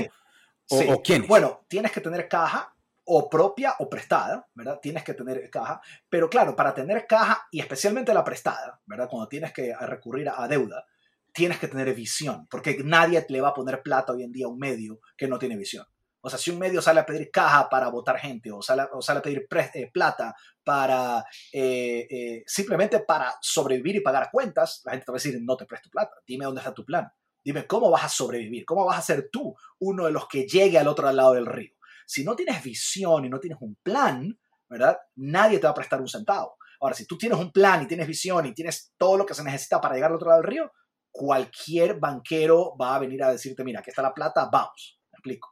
[0.69, 1.27] O, quiénes.
[1.27, 4.79] Bueno, tienes que tener caja o propia o prestada, ¿verdad?
[4.79, 9.07] Tienes que tener caja, pero claro, para tener caja y especialmente la prestada, ¿verdad?
[9.09, 10.85] Cuando tienes que recurrir a deuda,
[11.33, 14.49] tienes que tener visión, porque nadie le va a poner plata hoy en día a
[14.49, 15.85] un medio que no tiene visión.
[16.21, 19.01] O sea, si un medio sale a pedir caja para votar gente o sale, o
[19.01, 24.91] sale a pedir eh, plata para eh, eh, simplemente para sobrevivir y pagar cuentas, la
[24.91, 27.09] gente te va a decir, no te presto plata, dime dónde está tu plan,
[27.43, 30.77] dime cómo vas a sobrevivir, cómo vas a ser tú uno de los que llegue
[30.77, 31.73] al otro lado del río.
[32.05, 34.97] Si no tienes visión y no tienes un plan, ¿verdad?
[35.15, 36.57] Nadie te va a prestar un centavo.
[36.81, 39.43] Ahora, si tú tienes un plan y tienes visión y tienes todo lo que se
[39.43, 40.71] necesita para llegar al otro lado del río,
[41.11, 44.99] cualquier banquero va a venir a decirte, mira, aquí está la plata, vamos.
[45.11, 45.49] Me explico.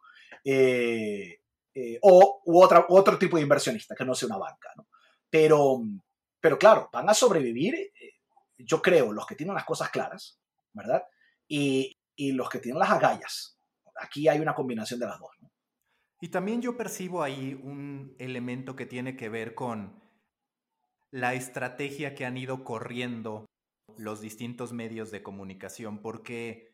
[0.49, 1.41] Eh,
[1.73, 4.69] eh, o u otro tipo de inversionista que no sea una banca.
[4.77, 4.87] ¿no?
[5.29, 5.81] Pero,
[6.39, 7.91] pero claro, van a sobrevivir, eh,
[8.57, 10.39] yo creo, los que tienen las cosas claras,
[10.71, 11.03] ¿verdad?
[11.49, 13.59] Y, y los que tienen las agallas.
[13.99, 15.31] Aquí hay una combinación de las dos.
[16.21, 20.01] Y también yo percibo ahí un elemento que tiene que ver con
[21.11, 23.45] la estrategia que han ido corriendo
[23.97, 26.73] los distintos medios de comunicación, porque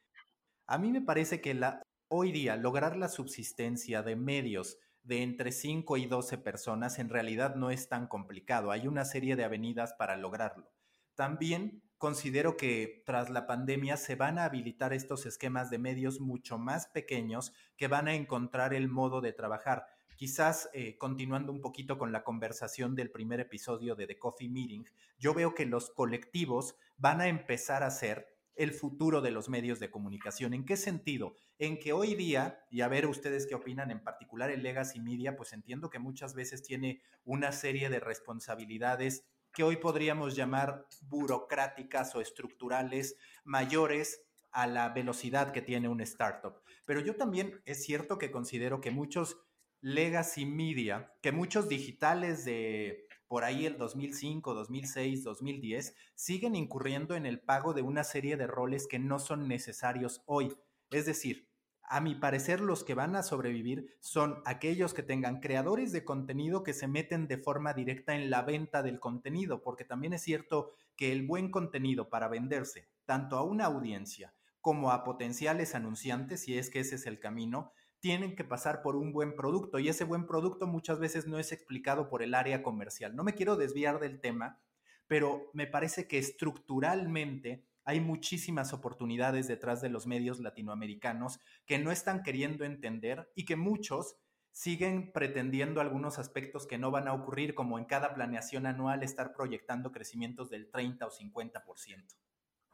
[0.68, 1.82] a mí me parece que la
[2.15, 7.56] Hoy día, lograr la subsistencia de medios de entre 5 y 12 personas en realidad
[7.56, 8.69] no es tan complicado.
[8.69, 10.71] Hay una serie de avenidas para lograrlo.
[11.15, 16.60] También considero que tras la pandemia se van a habilitar estos esquemas de medios mucho
[16.60, 19.88] más pequeños que van a encontrar el modo de trabajar.
[20.15, 24.86] Quizás eh, continuando un poquito con la conversación del primer episodio de The Coffee Meeting,
[25.17, 29.80] yo veo que los colectivos van a empezar a ser el futuro de los medios
[29.80, 30.54] de comunicación.
[30.54, 31.36] ¿En qué sentido?
[31.58, 35.36] En que hoy día, y a ver ustedes qué opinan, en particular el legacy media,
[35.36, 42.16] pues entiendo que muchas veces tiene una serie de responsabilidades que hoy podríamos llamar burocráticas
[42.16, 46.62] o estructurales mayores a la velocidad que tiene un startup.
[46.86, 49.38] Pero yo también es cierto que considero que muchos
[49.82, 57.26] legacy media, que muchos digitales de por ahí el 2005, 2006, 2010, siguen incurriendo en
[57.26, 60.56] el pago de una serie de roles que no son necesarios hoy.
[60.91, 61.50] Es decir,
[61.82, 66.62] a mi parecer los que van a sobrevivir son aquellos que tengan creadores de contenido
[66.62, 70.69] que se meten de forma directa en la venta del contenido, porque también es cierto
[70.96, 76.56] que el buen contenido para venderse tanto a una audiencia como a potenciales anunciantes, si
[76.56, 77.72] es que ese es el camino,
[78.04, 81.54] tienen que pasar por un buen producto y ese buen producto muchas veces no es
[81.54, 83.16] explicado por el área comercial.
[83.16, 84.60] No me quiero desviar del tema,
[85.08, 91.94] pero me parece que estructuralmente hay muchísimas oportunidades detrás de los medios latinoamericanos que no
[91.94, 94.18] están queriendo entender y que muchos
[94.52, 99.32] siguen pretendiendo algunos aspectos que no van a ocurrir, como en cada planeación anual estar
[99.32, 102.04] proyectando crecimientos del 30 o 50%.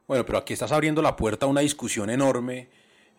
[0.08, 2.68] Bueno, pero aquí estás abriendo la puerta a una discusión enorme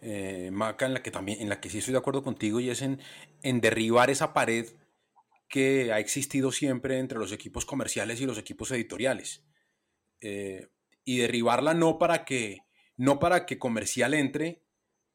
[0.02, 2.70] eh, Maca, en la que también, en la que sí estoy de acuerdo contigo, y
[2.70, 3.00] es en,
[3.44, 4.68] en derribar esa pared
[5.48, 9.44] que ha existido siempre entre los equipos comerciales y los equipos editoriales.
[10.22, 10.68] Eh,
[11.04, 12.60] y derribarla no para que
[12.96, 14.64] no para que comercial entre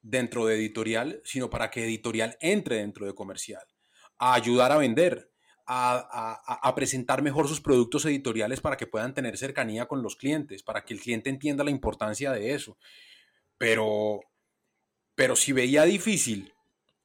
[0.03, 3.65] dentro de editorial, sino para que editorial entre dentro de comercial,
[4.19, 5.31] a ayudar a vender,
[5.67, 10.63] a, a, presentar mejor sus productos editoriales para que puedan tener cercanía con los clientes,
[10.63, 12.79] para que el cliente entienda la importancia de eso.
[13.59, 14.21] Pero,
[15.17, 16.53] pero si veía difícil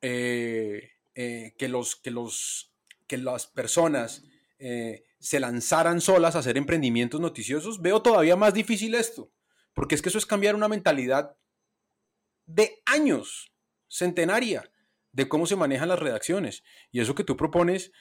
[0.02, 2.72] eh, eh, que, los, que, los,
[3.08, 4.24] que las personas
[4.60, 9.32] eh, se lanzaran solas a hacer emprendimientos noticiosos, veo todavía más difícil esto,
[9.74, 11.38] porque es que eso es cambiar una mentalidad
[12.46, 13.54] de años,
[13.88, 14.70] centenaria,
[15.14, 16.64] de cómo se manejan las redacciones.
[16.92, 17.92] Y eso que tú propones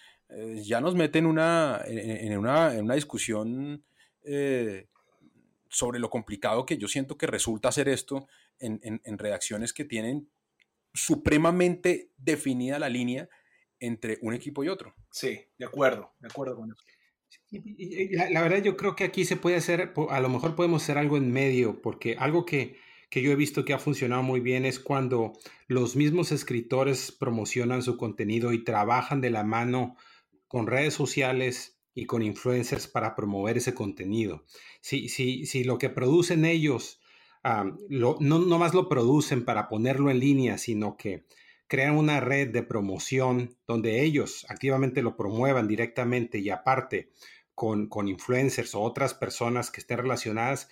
[0.62, 3.84] ya nos mete en una, en, una, en una discusión
[5.68, 8.28] sobre lo complicado que yo siento que resulta hacer esto
[8.60, 10.30] en, redacciones que tienen
[10.92, 13.28] supremamente definida la línea
[13.78, 14.94] entre un equipo y otro.
[15.10, 16.82] Sí, de acuerdo, de acuerdo con eso.
[18.30, 21.16] La, verdad yo creo que aquí se puede hacer, a lo mejor podemos hacer algo
[21.16, 22.76] en medio, porque algo que,
[23.08, 25.32] que yo he visto que ha funcionado muy bien es cuando
[25.66, 29.96] los mismos escritores promocionan su contenido y trabajan de la mano
[30.48, 34.44] con redes sociales y con influencers para promover ese contenido.
[34.80, 36.99] Si, si, si lo que producen ellos
[37.42, 41.24] no, no más lo producen para ponerlo en línea, sino que
[41.70, 47.10] crean una red de promoción donde ellos activamente lo promuevan directamente y aparte
[47.54, 50.68] con, con influencers o otras personas que estén relacionadas,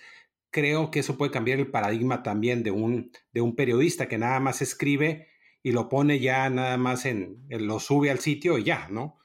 [0.51, 4.41] creo que eso puede cambiar el paradigma también de un, de un periodista que nada
[4.41, 5.27] más escribe
[5.63, 9.19] y lo pone ya nada más en, lo sube al sitio y ya, ¿no?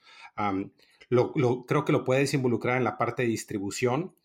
[1.09, 1.33] lo,
[1.65, 4.15] creo que lo puedes involucrar en la parte de distribución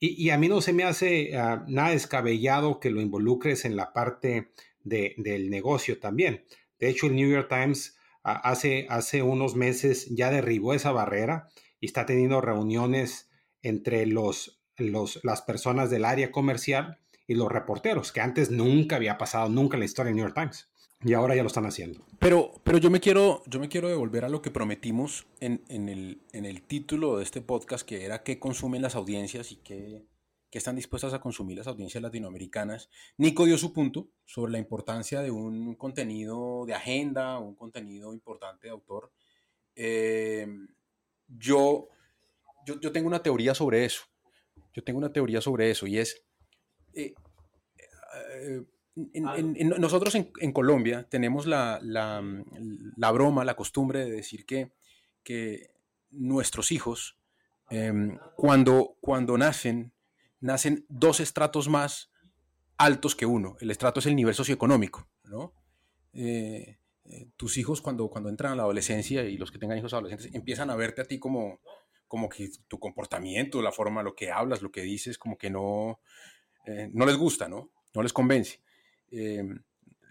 [0.00, 3.92] y, a mí no se me hace ah, nada descabellado que lo involucres en la
[3.92, 4.50] parte
[4.84, 6.44] del negocio también.
[6.78, 11.48] De hecho, el New York Times ah, hace, hace unos meses ya derribó esa barrera
[11.80, 13.30] y está teniendo reuniones
[13.62, 19.18] entre los, los, las personas del área comercial y los reporteros, que antes nunca había
[19.18, 20.70] pasado, nunca en la historia del New York Times.
[21.04, 22.04] Y ahora ya lo están haciendo.
[22.18, 25.88] Pero, pero yo, me quiero, yo me quiero devolver a lo que prometimos en, en,
[25.88, 30.04] el, en el título de este podcast, que era qué consumen las audiencias y qué,
[30.50, 32.90] qué están dispuestas a consumir las audiencias latinoamericanas.
[33.16, 38.66] Nico dio su punto sobre la importancia de un contenido de agenda, un contenido importante
[38.66, 39.12] de autor.
[39.76, 40.48] Eh,
[41.28, 41.90] yo,
[42.66, 44.02] yo, yo, tengo una teoría sobre eso.
[44.72, 46.24] Yo tengo una teoría sobre eso y es...
[46.94, 47.14] Eh,
[48.34, 48.64] eh,
[49.78, 51.80] nosotros en, Colombia tenemos la,
[53.12, 54.72] broma, la costumbre de decir que,
[55.22, 55.70] que
[56.10, 57.18] nuestros hijos,
[57.70, 59.92] em, cuando, cuando nacen,
[60.40, 62.10] nacen dos estratos más
[62.76, 63.56] altos que uno.
[63.60, 65.52] El estrato es el nivel socioeconómico, ¿no?
[66.12, 69.92] Eh, eh, tus hijos cuando, cuando entran a la adolescencia y los que tengan hijos
[69.92, 71.60] adolescentes empiezan a verte a ti como,
[72.06, 76.00] como que tu comportamiento, la forma, lo que hablas, lo que dices, como que no,
[76.66, 77.70] eh, no les gusta, ¿no?
[77.94, 78.60] No les convence.
[79.10, 79.44] Eh,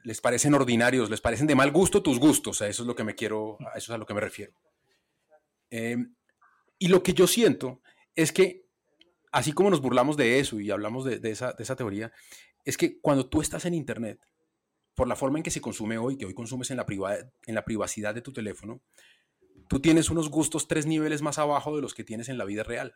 [0.04, 3.04] les parecen ordinarios, les parecen de mal gusto tus gustos, a eso es lo que
[3.04, 4.54] me quiero, a eso es a lo que me refiero.
[5.70, 5.98] Eh,
[6.80, 7.82] y lo que yo siento
[8.16, 8.66] es que,
[9.32, 12.14] así como nos burlamos de eso y hablamos de, esa, teoría,
[12.64, 14.20] es que cuando tú estás en Internet,
[14.96, 18.22] por la forma en que se consume hoy, que hoy consumes en la privacidad de
[18.22, 18.82] tu teléfono,
[19.68, 22.64] tú tienes unos gustos tres niveles más abajo de los que tienes en la vida
[22.64, 22.94] real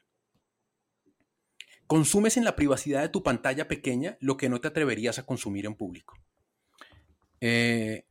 [1.91, 5.65] consumes en la privacidad de tu pantalla pequeña lo que no te atreverías a consumir
[5.65, 6.17] en público.
[7.41, 8.05] Eh,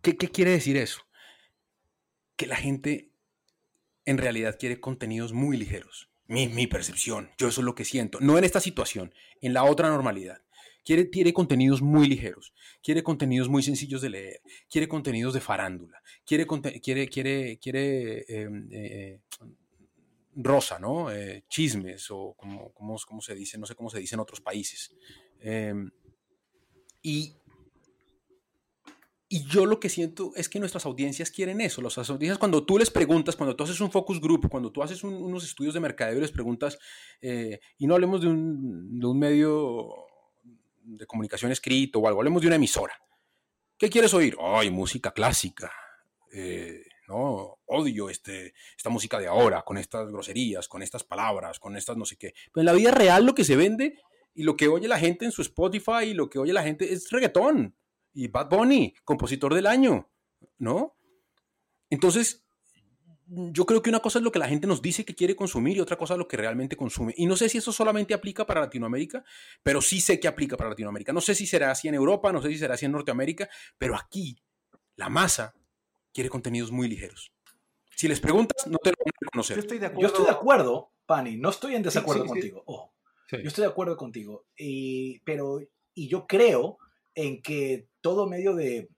[0.00, 1.02] ¿qué, quiere decir eso?
[2.36, 3.10] Que la gente
[4.06, 6.08] en realidad quiere contenidos muy ligeros.
[6.26, 8.18] Mi, mi, percepción, yo eso es lo que siento.
[8.22, 10.40] No en esta situación, en la otra normalidad.
[10.86, 14.40] Quiere, quiere contenidos muy ligeros, quiere contenidos muy sencillos de leer,
[14.70, 16.46] quiere contenidos de farándula, quiere,
[16.80, 19.20] quiere, quiere, quiere em, eh,
[20.34, 21.10] rosa, ¿no?
[21.10, 24.94] Eh, chismes o como, se dice, no sé cómo se dice en otros países.
[25.40, 25.90] Em,
[27.02, 27.34] y,
[29.28, 31.82] y yo lo que siento es que nuestras audiencias quieren eso.
[31.82, 35.02] Las audiencias, cuando tú les preguntas, cuando tú haces un focus group, cuando tú haces
[35.04, 36.78] unos estudios de mercadeo y les preguntas,
[37.20, 39.88] eh, y no hablemos de un, de un medio
[40.82, 42.94] de comunicación escrito o algo, hablemos de una emisora.
[43.78, 44.36] ¿Qué quieres oír?
[44.40, 45.72] Ay, música clásica.
[46.32, 51.76] Eh, no, odio este, esta música de ahora, con estas groserías, con estas palabras, con
[51.76, 52.32] estas no sé qué.
[52.52, 53.98] Pero en la vida real lo que se vende
[54.34, 56.90] y lo que oye la gente en su Spotify y lo que oye la gente
[56.92, 57.76] es reggaetón.
[58.14, 60.10] Y Bad Bunny, compositor del año,
[60.58, 60.96] ¿no?
[61.90, 62.44] Entonces,
[63.26, 65.76] yo creo que una cosa es lo que la gente nos dice que quiere consumir
[65.76, 67.14] y otra cosa es lo que realmente consume.
[67.16, 69.22] Y no sé si eso solamente aplica para Latinoamérica,
[69.62, 71.12] pero sí sé que aplica para Latinoamérica.
[71.12, 73.96] No sé si será así en Europa, no sé si será así en Norteamérica, pero
[73.96, 74.42] aquí
[74.96, 75.54] la masa
[76.12, 77.32] quiere contenidos muy ligeros.
[77.96, 79.56] Si les preguntas, no te lo van a reconocer.
[79.56, 82.64] Yo estoy de acuerdo, yo estoy de acuerdo Pani, no estoy en desacuerdo contigo.
[83.30, 84.46] Yo estoy de acuerdo contigo.
[84.56, 85.60] Y, pero,
[85.94, 86.78] y yo creo
[87.14, 88.88] en que todo medio de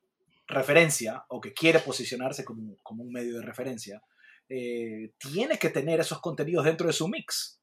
[0.47, 4.03] referencia o que quiere posicionarse como, como un medio de referencia,
[4.49, 7.61] eh, tiene que tener esos contenidos dentro de su mix.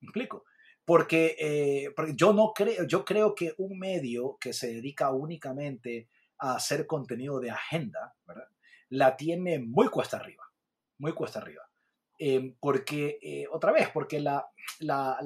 [0.00, 0.44] ¿Me explico?
[0.84, 6.08] Porque, eh, porque, yo no creo, yo creo que un medio que se dedica únicamente
[6.38, 8.48] a hacer contenido de agenda, ¿verdad?
[8.92, 10.44] La tiene muy cuesta arriba,
[10.98, 11.62] muy cuesta arriba.
[12.18, 14.46] Eh, porque, otra vez, porque la,
[14.80, 15.18] la,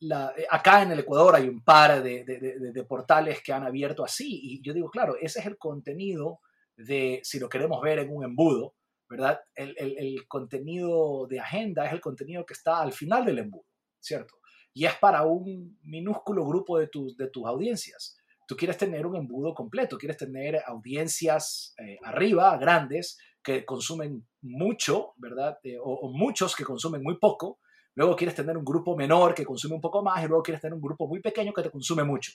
[0.00, 4.04] la, acá en el Ecuador hay un par de, de, de, portales que han abierto
[4.04, 6.40] así, y yo digo, claro, ese es el contenido
[6.76, 8.74] de, si lo queremos ver en un embudo,
[9.08, 9.40] ¿verdad?
[9.54, 13.66] El, el, contenido de agenda es el contenido que está al final del embudo,
[13.98, 14.36] ¿cierto?
[14.72, 18.16] Y es para un minúsculo grupo de, tus de tus audiencias.
[18.50, 25.12] Tú quieres tener un embudo completo, quieres tener audiencias eh, arriba, grandes, que consumen mucho,
[25.18, 25.56] ¿verdad?
[25.62, 27.60] Eh, o, muchos que consumen muy poco.
[27.94, 30.74] Luego quieres tener un grupo menor que consume un poco más y luego quieres tener
[30.74, 32.32] un grupo muy pequeño que te consume mucho.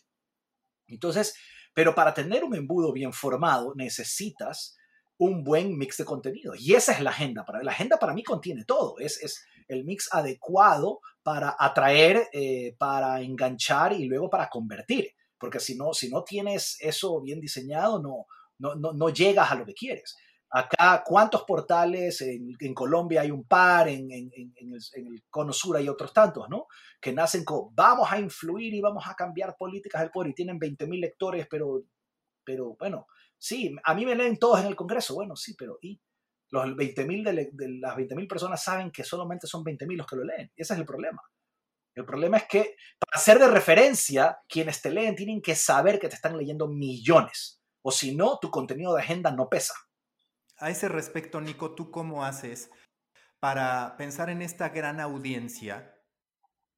[0.88, 1.36] Entonces,
[1.74, 4.78] pero para tener un embudo bien formado necesitas
[5.18, 6.53] un buen mix de contenido.
[6.55, 7.43] Y esa es la agenda.
[7.43, 8.99] Para, la agenda para mí contiene todo.
[8.99, 15.13] Es, es el mix adecuado para atraer, eh, para enganchar y luego para convertir.
[15.38, 18.26] Porque si no, si no tienes eso bien diseñado, no,
[18.60, 20.16] no, no, no llegas a lo que quieres.
[20.50, 22.22] Acá, ¿cuántos portales?
[22.22, 24.54] En, en Colombia hay un par, en, en, el,
[24.94, 26.68] en, el, Cono Sur hay otros tantos, ¿no?
[27.02, 30.60] Que nacen con, vamos a influir y vamos a cambiar políticas del poder y tienen
[30.60, 31.84] 20.000 lectores, pero,
[32.46, 33.08] pero bueno,
[33.38, 35.14] Sí, a mí me leen todos en el Congreso.
[35.16, 36.00] Bueno, sí, pero ¿y?
[36.50, 40.24] Los 20.000 de, de, las 20.000 personas saben que solamente son 20.000 los que lo
[40.24, 40.52] leen.
[40.56, 41.22] Ese es el problema.
[41.96, 46.10] El problema es que para ser de referencia, quienes te leen tienen que saber que
[46.10, 47.62] te están leyendo millones.
[47.82, 49.74] O si no, tu contenido de agenda no pesa.
[50.58, 52.70] A ese respecto, Nico, ¿tú cómo haces
[53.39, 55.96] para pensar en esta gran audiencia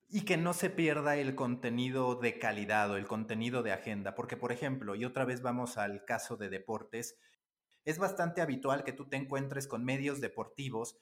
[0.09, 4.37] y que no se pierda el contenido de calidad o el contenido de agenda, porque
[4.37, 7.17] por ejemplo, y otra vez vamos al caso de deportes,
[7.83, 10.97] es bastante habitual que tú te encuentres con medios deportivos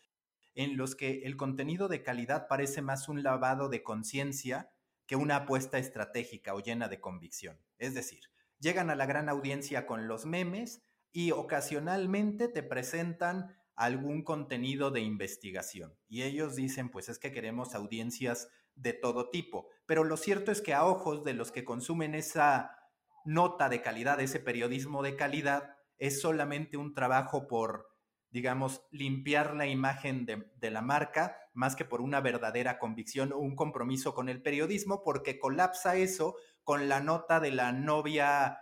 [0.56, 4.72] en los que el contenido de calidad parece más un lavado de conciencia
[5.06, 7.60] que una apuesta estratégica o llena de convicción.
[7.78, 8.22] Es decir,
[8.60, 10.82] llegan a la gran audiencia con los memes
[11.12, 15.98] y ocasionalmente te presentan algún contenido de investigación.
[16.08, 19.70] Y ellos dicen, pues es que queremos audiencias de todo tipo.
[19.86, 22.78] Pero lo cierto es que a ojos de los que consumen esa
[23.26, 27.95] nota de calidad, ese periodismo de calidad, es solamente un trabajo por,
[28.36, 33.56] digamos, limpiar la imagen de, la marca, más que por una verdadera convicción o un
[33.56, 38.60] compromiso con el periodismo, porque colapsa eso con la nota de la novia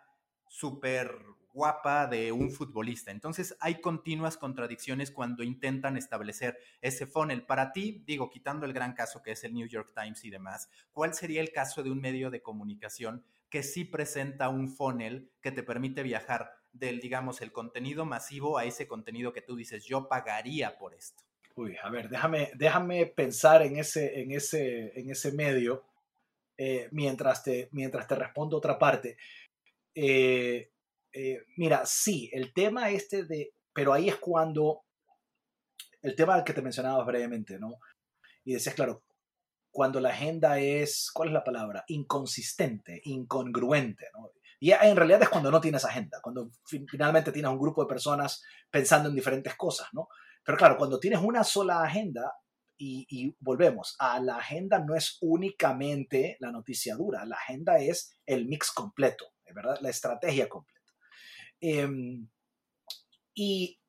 [0.48, 1.18] súper
[1.52, 3.10] guapa de un futbolista.
[3.10, 7.44] Entonces hay continuas contradicciones cuando intentan establecer ese funnel.
[7.44, 10.70] Para ti, digo, quitando el gran caso que es el New York Times y demás,
[10.92, 15.52] ¿cuál sería el caso de un medio de comunicación que sí presenta un funnel que
[15.52, 20.08] te permite viajar del, digamos, el contenido masivo a ese contenido que tú dices, yo
[20.10, 21.24] pagaría por esto?
[21.56, 25.86] Uy, a ver, déjame, déjame pensar en ese, en ese, en ese medio
[26.58, 29.18] eh, mientras, te, mientras te respondo otra parte.
[29.94, 30.72] Eh,
[31.12, 34.84] eh, mira, sí, el tema este de, pero ahí es cuando,
[36.02, 37.80] el tema que te mencionabas brevemente, ¿no?
[38.44, 39.04] Y decías, claro,
[39.72, 41.84] cuando la agenda es, ¿cuál es la palabra?
[41.88, 44.06] Inconsistente, incongruente.
[44.14, 44.32] ¿no?
[44.64, 46.50] Y en realidad es cuando no tienes agenda, cuando
[46.88, 48.42] finalmente tienes un grupo de personas
[48.72, 50.08] pensando en diferentes cosas, ¿no?
[50.42, 52.32] Pero claro, cuando tienes una sola agenda,
[52.78, 58.48] y, volvemos, a la agenda no es únicamente la noticia dura, la agenda es el
[58.48, 59.80] mix completo, ¿verdad?
[59.82, 60.94] La estrategia completa.
[61.60, 62.30] Em,
[63.34, 63.82] y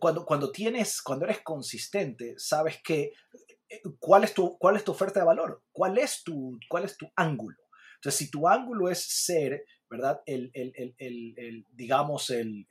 [0.00, 3.12] cuando, cuando tienes, cuando eres consistente, sabes que
[3.68, 6.96] eh, cuál es tu, cuál es tu oferta de valor, cuál es tu, cuál es
[6.96, 7.56] tu ángulo.
[8.02, 10.22] Entonces, si tu ángulo es ser ¿verdad?
[10.24, 12.66] El, el, el, el digamos, el,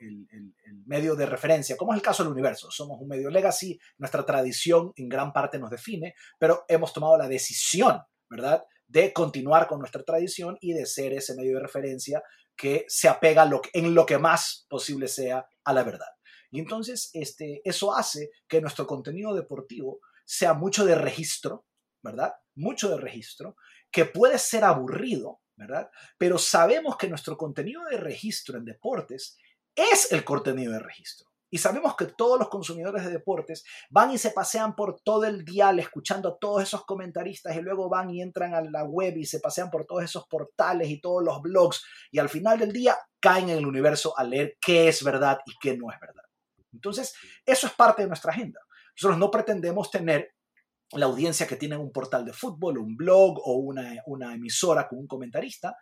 [0.87, 2.71] medio de referencia, como es el caso del universo.
[2.71, 7.27] Somos un medio legacy, nuestra tradición en gran parte nos define, pero hemos tomado la
[7.27, 12.23] decisión, ¿verdad?, de continuar con nuestra tradición y de ser ese medio de referencia
[12.55, 16.09] que se apega en lo que más posible sea a la verdad.
[16.49, 21.67] Y entonces este, eso hace que nuestro contenido deportivo sea mucho de registro,
[22.01, 22.33] ¿verdad?
[22.55, 23.55] Mucho de registro,
[23.91, 25.89] que puede ser aburrido, ¿verdad?
[26.17, 29.37] Pero sabemos que nuestro contenido de registro en deportes
[29.75, 31.31] es el contenido de registro.
[31.53, 35.43] Y sabemos que todos los consumidores de deportes van y se pasean por todo el
[35.43, 39.25] dial escuchando a todos esos comentaristas y luego van y entran a la web y
[39.25, 42.97] se pasean por todos esos portales y todos los blogs y al final del día
[43.19, 46.23] caen en el universo a leer qué es verdad y qué no es verdad.
[46.71, 47.13] Entonces,
[47.45, 48.61] eso es parte de nuestra agenda.
[48.95, 50.33] Nosotros no pretendemos tener
[50.93, 54.99] la audiencia que tiene un portal de fútbol, un blog o una, una emisora con
[54.99, 55.75] un comentarista,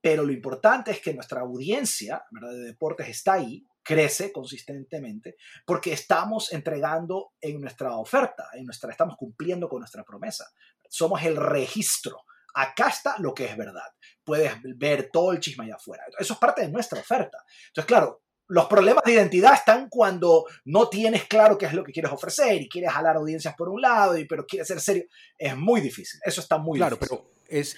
[0.00, 2.50] pero lo importante es que nuestra audiencia ¿verdad?
[2.50, 9.16] de deportes está ahí, crece consistentemente, porque estamos entregando en nuestra oferta, en nuestra, estamos
[9.16, 10.50] cumpliendo con nuestra promesa.
[10.88, 12.22] Somos el registro.
[12.54, 13.90] Acá está lo que es verdad.
[14.24, 16.04] Puedes ver todo el chisme allá afuera.
[16.18, 17.38] Eso es parte de nuestra oferta.
[17.68, 21.92] Entonces, claro, los problemas de identidad están cuando no tienes claro qué es lo que
[21.92, 25.04] quieres ofrecer y quieres jalar audiencias por un lado, y, pero quieres ser serio.
[25.38, 26.20] Es muy difícil.
[26.24, 27.18] Eso está muy claro, difícil.
[27.18, 27.76] Claro, pero es.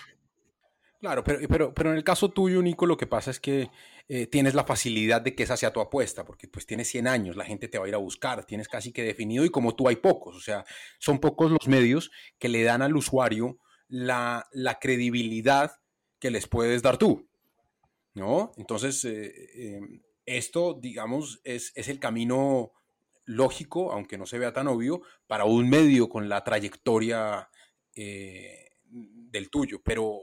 [1.00, 3.70] Claro, pero, pero, pero en el caso tuyo, Nico, lo que pasa es que
[4.08, 7.36] eh, tienes la facilidad de que esa sea tu apuesta, porque pues tienes 100 años,
[7.36, 9.88] la gente te va a ir a buscar, tienes casi que definido y como tú
[9.88, 10.66] hay pocos, o sea,
[10.98, 13.58] son pocos los medios que le dan al usuario
[13.88, 15.72] la, la credibilidad
[16.18, 17.26] que les puedes dar tú,
[18.12, 18.52] ¿no?
[18.58, 19.80] Entonces, eh, eh,
[20.26, 22.72] esto, digamos, es, el camino
[23.24, 27.48] lógico, aunque no se vea tan obvio, para un medio con la trayectoria
[27.94, 29.82] eh, del tuyo.
[29.82, 30.20] Pero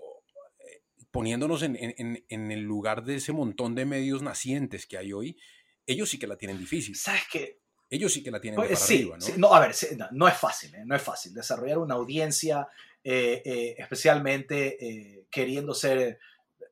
[0.60, 5.38] eh, poniéndonos en, el lugar de ese montón de medios nacientes que hay hoy,
[5.86, 6.96] ellos sí que la tienen difícil.
[6.96, 7.60] ¿Sabes qué?
[7.90, 9.38] Ellos sí que la tienen pues, para arriba, ¿no?
[9.38, 9.54] ¿no?
[9.54, 9.76] a ver,
[10.12, 10.84] no, es fácil, ¿eh?
[10.86, 12.70] no es fácil desarrollar una audiencia,
[13.04, 16.18] especialmente queriendo ser,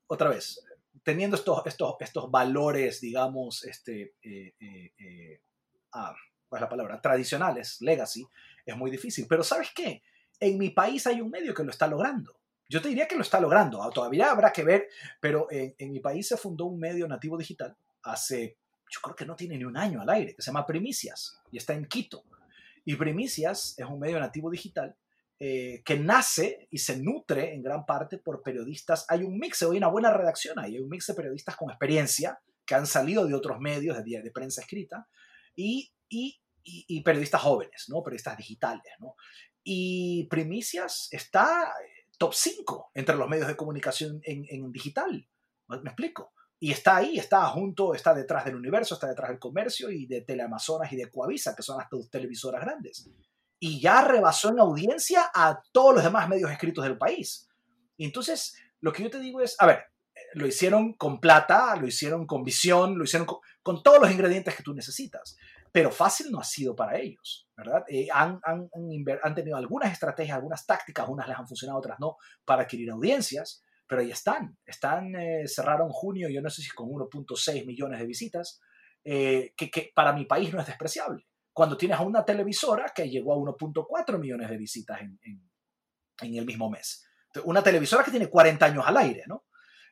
[0.07, 0.63] otra vez,
[1.09, 5.41] teniendo estos, estos, estos valores, digamos, este, eh, eh, eh,
[5.93, 6.13] ah,
[6.47, 7.01] ¿cuál es la palabra?
[7.01, 8.27] Tradicionales, legacy,
[8.63, 9.25] es muy difícil.
[9.27, 10.03] Pero ¿sabes qué?
[10.39, 12.39] En mi país hay un medio que lo está logrando.
[12.69, 13.81] Yo te diría que lo está logrando.
[13.81, 14.87] Ah, todavía habrá que ver,
[15.19, 19.25] pero en, en mi país se fundó un medio nativo digital hace, yo creo que
[19.25, 22.23] no tiene ni un año al aire, que se llama Primicias y está en Quito.
[22.85, 24.95] Y Primicias es un medio nativo digital
[25.41, 29.05] eh, que nace y se nutre en gran parte por periodistas.
[29.07, 32.75] Hay un mix, hay una buena redacción hay un mix de periodistas con experiencia que
[32.75, 35.07] han salido de otros medios de, de prensa escrita
[35.55, 35.93] y,
[37.05, 38.03] periodisistas jóvenes, ¿no?
[38.03, 38.91] periodistas digitales.
[38.99, 39.15] ¿no?
[39.63, 41.71] Y Primicias está
[42.17, 45.25] top 5 entre los medios de comunicación en, en digital.
[45.69, 46.33] ¿Me explico?
[46.59, 50.19] Y está ahí, está junto, está detrás del universo, está detrás del comercio y de
[50.19, 53.09] Teleamazonas y de Coavisa, que son las dos televisoras grandes
[53.59, 57.47] y ya rebasó en audiencia a todos los demás medios escritos del país.
[57.97, 59.83] Entonces, lo que yo te digo es, a ver,
[60.33, 64.63] lo hicieron con plata, lo hicieron con visión, lo hicieron con, todos los ingredientes que
[64.63, 65.37] tú necesitas,
[65.71, 67.83] pero fácil no ha sido para ellos, ¿verdad?
[67.87, 68.67] Eh, han, han,
[69.21, 73.63] han, tenido algunas estrategias, algunas tácticas, unas les han funcionado, otras no, para adquirir audiencias,
[73.85, 78.05] pero ahí están, están, eh, cerraron junio, yo no sé si con 1.6 millones de
[78.07, 78.59] visitas,
[79.03, 81.28] eh, que para mi país no es despreciable
[81.59, 85.19] cuando tienes a una televisora que llegó a 1.4 millones de visitas en,
[86.21, 87.05] en, el mismo mes.
[87.43, 89.43] Una televisora que tiene 40 años al aire, ¿no?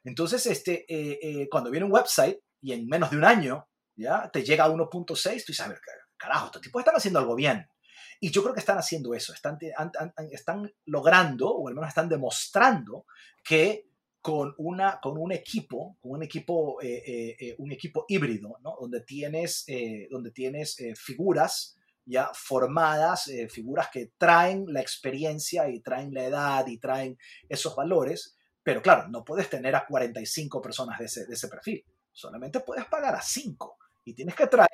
[0.05, 4.29] Entonces, este, eh, eh, cuando viene un website y en menos de un año ya
[4.31, 5.67] te llega a 1.6, tú dices,
[6.15, 7.67] carajo, estos tipos están haciendo algo bien.
[8.21, 9.57] Y yo creo que están haciendo eso, están,
[10.31, 13.05] están logrando, o al menos están demostrando
[13.43, 13.86] que
[14.27, 18.75] con, una, con un equipo, con un equipo, eh, eh, eh, un equipo híbrido, ¿no?
[18.77, 19.65] donde tienes,
[20.11, 26.77] donde tienes figuras ya formadas, figuras que traen la experiencia y traen la edad y
[26.77, 27.17] traen
[27.47, 31.85] esos valores, pero claro, no puedes tener a 45 personas de ese, de ese perfil,
[32.11, 33.77] solamente puedes pagar a 5
[34.07, 34.69] y tienes que traer,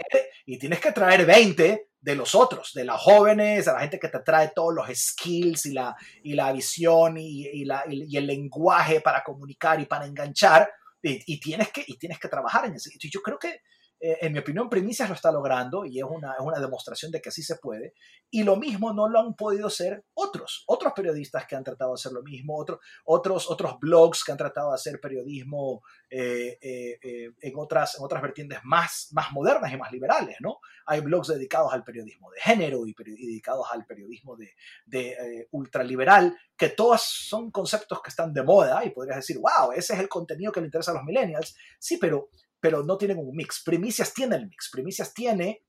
[0.45, 4.09] y tienes que traer 20 de los otros, de los jóvenes, de la gente que
[4.09, 9.01] te trae todos los skills y la, y la visión y, la, y el lenguaje
[9.01, 10.69] para comunicar y para enganchar,
[11.01, 12.91] y, tienes, que, y tienes que trabajar en eso.
[12.99, 13.61] Yo creo que
[14.05, 17.21] eh, en mi opinión, Primicias lo está logrando y es una, es una demostración de
[17.21, 17.93] que así se puede.
[18.29, 21.95] Y lo mismo no lo han podido hacer otros, otros periodistas que han tratado de
[21.95, 27.31] hacer lo mismo, otros otros, otros blogs que han tratado de hacer periodismo eh, eh,
[27.39, 30.59] en, otras, en otras vertientes más, más modernas y más liberales, ¿no?
[30.85, 34.51] Hay blogs dedicados al periodismo de género y, dedicados al periodismo de,
[34.85, 39.93] de ultraliberal, que todos son conceptos que están de moda y podrías decir, wow, ese
[39.93, 41.55] es el contenido que le interesa a los millennials.
[41.79, 42.27] Sí, pero
[42.63, 43.61] pero no tienen un mix.
[43.61, 44.69] Primicias tiene el mix.
[44.71, 45.65] Primicias tiene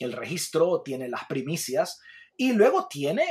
[0.00, 2.00] el registro, tiene las primicias
[2.34, 3.26] y luego tiene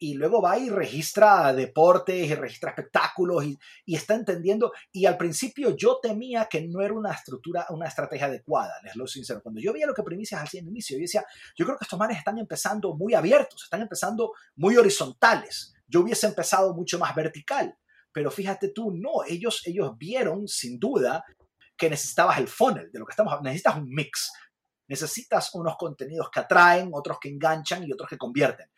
[0.00, 4.72] y luego va y registra deportes y registra espectáculos y, está entendiendo.
[4.90, 9.06] Y al principio yo temía que no era una estructura, una estrategia adecuada, les lo
[9.06, 9.40] sincero.
[9.40, 11.24] Cuando yo veía lo que Primicias hacía en el inicio, yo decía,
[11.56, 15.74] yo creo que estos manes están empezando muy abiertos, están empezando muy horizontales.
[15.86, 17.78] Yo hubiese empezado mucho más vertical.
[18.12, 21.24] Pero fíjate tú, no, ellos, ellos vieron sin duda
[21.82, 24.30] que necesitabas el funnel, de lo que estamos necesitas un mix.
[24.86, 28.68] Necesitas unos contenidos que atraen, otros que enganchan y otros que convierten.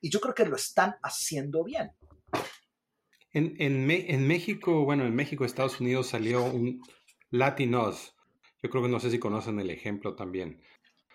[0.00, 1.92] Y yo creo que lo están haciendo bien.
[3.32, 6.82] En, en, México, bueno, en México, Estados Unidos salió un
[7.30, 8.16] Latinos.
[8.60, 10.60] Yo creo que no sé si conocen el ejemplo también.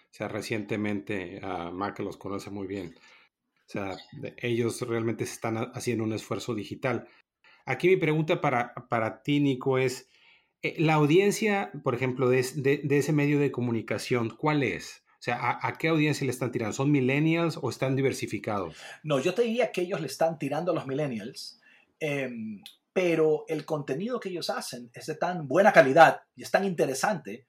[0.06, 2.96] O sea, recientemente uh, Mark los conoce muy bien.
[2.98, 3.98] O sea,
[4.38, 7.10] ellos realmente están haciendo un esfuerzo digital.
[7.66, 10.08] Aquí mi pregunta para, para ti, Nico, es,
[10.62, 15.04] eh, la audiencia, por ejemplo, de, ese medio de comunicación, ¿cuál es?
[15.14, 16.74] O sea, ¿a, qué audiencia le están tirando?
[16.74, 18.76] ¿Son millennials o están diversificados?
[19.04, 21.60] No, yo te diría que ellos le están tirando a los millennials,
[22.00, 22.62] em,
[22.94, 27.48] pero el contenido que ellos hacen es de tan buena calidad y es tan interesante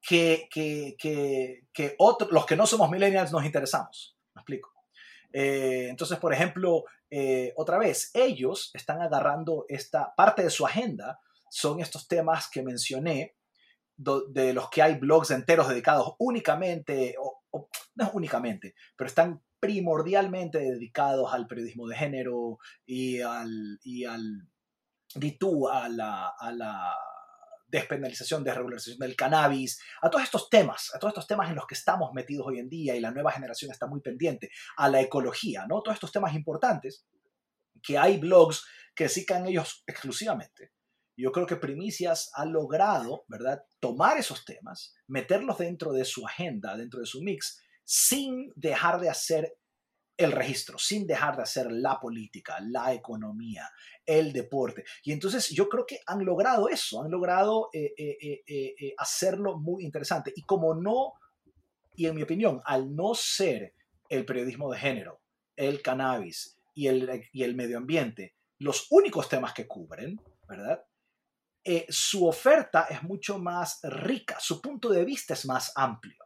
[0.00, 1.96] que, que, que,
[2.30, 4.16] los que no somos millennials nos interesamos.
[4.34, 4.72] ¿Me explico?
[5.32, 11.20] Eh, entonces, por ejemplo, eh, otra vez, ellos están agarrando esta parte de su agenda
[11.50, 13.36] son estos temas que mencioné,
[13.98, 17.42] de los que hay blogs enteros dedicados únicamente, o,
[17.96, 24.48] no únicamente, pero están primordialmente dedicados al periodismo de género y al, y al
[25.38, 26.94] tú, a la, a la
[27.66, 31.74] despenalización, desregularización del cannabis, a todos estos temas, a todos estos temas en los que
[31.74, 35.66] estamos metidos hoy en día y la nueva generación está muy pendiente, a la ecología,
[35.66, 35.82] ¿no?
[35.82, 37.04] Todos estos temas importantes
[37.82, 40.72] que hay blogs que dedican ellos exclusivamente
[41.22, 46.76] yo creo que Primicias ha logrado, ¿verdad?, tomar esos temas, meterlos dentro de su agenda,
[46.76, 49.56] dentro de su mix, sin dejar de hacer
[50.16, 53.70] el registro, sin dejar de hacer la política, la economía,
[54.04, 54.84] el deporte.
[55.04, 59.84] Y entonces yo creo que han logrado eso, han logrado eh, eh, eh, hacerlo muy
[59.84, 60.32] interesante.
[60.34, 61.14] Y como no,
[61.94, 63.74] y en mi opinión, al no ser
[64.08, 65.20] el periodismo de género,
[65.54, 70.84] el cannabis y el, y el medio ambiente los únicos temas que cubren, ¿verdad?
[71.64, 76.16] Eh, su oferta es mucho más rica, su punto de vista es más amplio.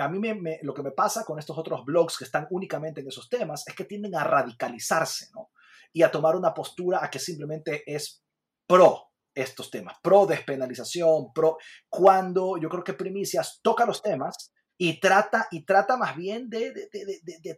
[0.00, 3.08] a mí me, lo que me pasa con estos otros blogs que están únicamente en
[3.08, 5.50] esos temas es que tienden a radicalizarse ¿no?
[5.92, 8.22] y a tomar una postura a que simplemente es
[8.66, 11.56] pro estos temas, pro despenalización, pro,
[11.88, 16.72] cuando yo creo que Primicias toca los temas y trata, y trata más bien de,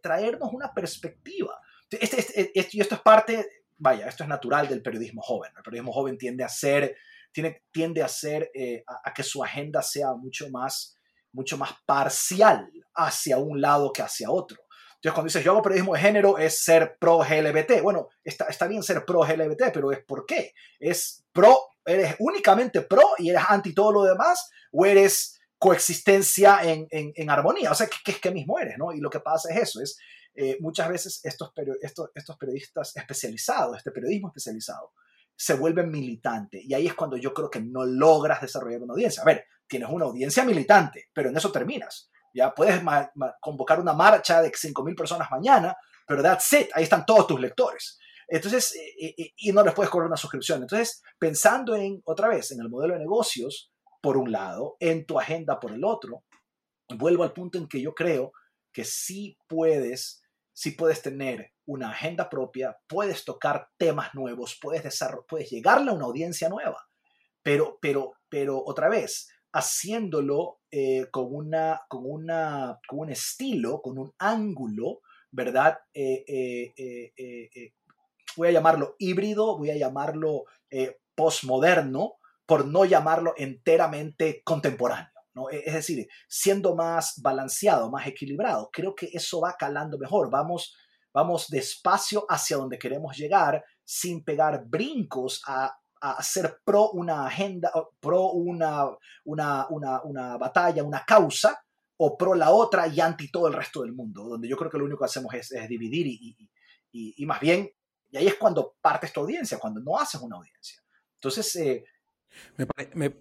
[0.02, 1.58] traernos una perspectiva.
[1.90, 5.52] Este, este, este, y esto es parte vaya, esto es natural del periodismo joven.
[5.56, 6.96] El periodismo joven tiende a ser,
[7.32, 10.96] tiene, tiende a, ser eh, a, que su agenda sea mucho más,
[11.32, 14.58] mucho más parcial hacia un lado que hacia otro.
[14.94, 17.82] Entonces, cuando dices yo hago periodismo de género, es ser pro GLBT.
[17.82, 20.54] Bueno, está, está bien ser pro GLBT, pero es por qué.
[20.78, 24.50] ¿Es pro, eres únicamente pro y eres anti todo lo demás?
[24.72, 27.70] ¿O eres coexistencia en, en, en armonía?
[27.70, 28.78] O sea, ¿qué, qué, qué mismo eres?
[28.78, 28.92] ¿no?
[28.92, 29.98] Y lo que pasa es eso, es
[30.34, 34.92] eh, muchas veces estos, estos, estos periodistas especializados, este periodismo especializado,
[35.36, 36.60] se vuelven militante.
[36.62, 39.22] Y ahí es cuando yo creo que no logras desarrollar una audiencia.
[39.22, 42.10] A ver, tienes una audiencia militante, pero en eso terminas.
[42.32, 42.82] Ya puedes
[43.40, 45.76] convocar una marcha de 5.000 personas mañana,
[46.06, 47.98] pero that's it, ahí están todos tus lectores.
[48.26, 50.62] Entonces, eh, eh, y no les puedes cobrar una suscripción.
[50.62, 53.72] Entonces, pensando en, otra vez, en el modelo de negocios,
[54.02, 56.24] por un lado, en tu agenda por el otro,
[56.96, 58.32] vuelvo al punto en que yo creo
[58.72, 60.23] que sí puedes
[60.54, 66.04] si puedes tener una agenda propia, puedes tocar temas nuevos, puedes, puedes llegarle a una
[66.04, 66.88] audiencia nueva,
[67.42, 73.98] pero, pero, pero otra vez, haciéndolo eh, con, una, con, una, con un estilo, con
[73.98, 75.00] un ángulo,
[75.30, 75.78] ¿verdad?
[75.92, 76.24] Eh,
[76.76, 77.72] eh,
[78.36, 80.44] voy a llamarlo híbrido, voy a llamarlo
[81.14, 82.14] postmoderno,
[82.46, 85.13] por no llamarlo enteramente contemporáneo.
[85.34, 85.50] ¿No?
[85.50, 88.70] E, es decir, siendo más balanceado, más equilibrado.
[88.72, 90.30] Creo que eso va calando mejor.
[90.30, 90.74] Vamos,
[91.12, 97.72] vamos despacio hacia donde queremos llegar sin pegar brincos a, a ser pro una agenda,
[98.00, 98.86] pro una,
[99.24, 101.64] una, una, una batalla, una causa,
[101.96, 104.78] o pro la otra y anti todo el resto del mundo, donde yo creo que
[104.78, 106.36] lo único que hacemos es, dividir y,
[106.92, 107.70] y, y, más bien,
[108.10, 110.82] y ahí es cuando parte esta audiencia, cuando no haces una audiencia.
[111.14, 111.56] Entonces...
[111.56, 111.84] Eh,
[112.56, 113.16] me, me,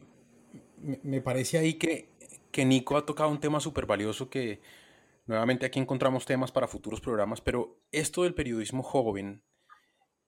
[1.22, 2.10] parece ahí que,
[2.52, 4.62] que Nico ha tocado un tema súper valioso que
[5.26, 9.44] nuevamente aquí encontramos temas para futuros programas, pero esto del periodismo joven,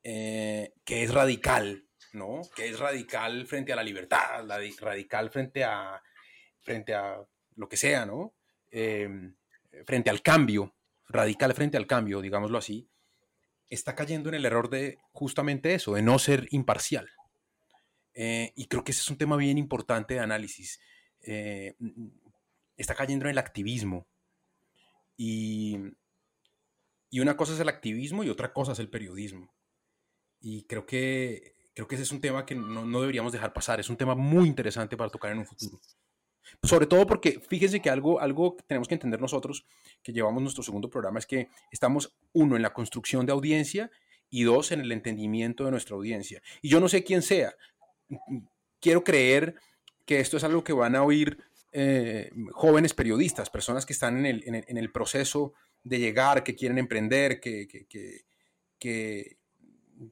[0.03, 2.41] eh, que es radical, ¿no?
[2.55, 4.45] Que es radical frente a la libertad,
[4.79, 6.01] radical frente a,
[6.61, 7.19] frente a
[7.55, 8.33] lo que sea, ¿no?
[8.71, 9.35] Em,
[9.85, 10.75] frente al cambio,
[11.07, 12.89] radical frente al cambio, digámoslo así,
[13.69, 17.09] está cayendo en el error de justamente eso, de no ser imparcial.
[18.15, 20.79] Eh, y creo que ese es un tema bien importante de análisis.
[21.21, 21.75] Eh,
[22.77, 24.07] está cayendo en el activismo.
[25.17, 25.77] Y,
[27.09, 29.53] y, una cosa es el activismo y otra cosa es el periodismo.
[30.41, 33.79] Y creo que, creo que ese es un tema que no, no deberíamos dejar pasar.
[33.79, 35.79] Es un tema muy interesante para tocar en un futuro.
[36.63, 39.65] Sobre todo porque fíjense que algo, algo que tenemos que entender nosotros,
[40.03, 43.89] que llevamos nuestro segundo programa, es que estamos, uno, en la construcción de audiencia
[44.29, 46.41] y dos, en el entendimiento de nuestra audiencia.
[46.61, 47.55] Y yo no sé quién sea,
[48.79, 49.55] quiero creer
[50.05, 54.25] que esto es algo que van a oír eh, jóvenes periodistas, personas que están en
[54.25, 55.53] el, en, el, proceso
[55.83, 57.85] de llegar, que quieren emprender, que, que,
[58.79, 59.37] que,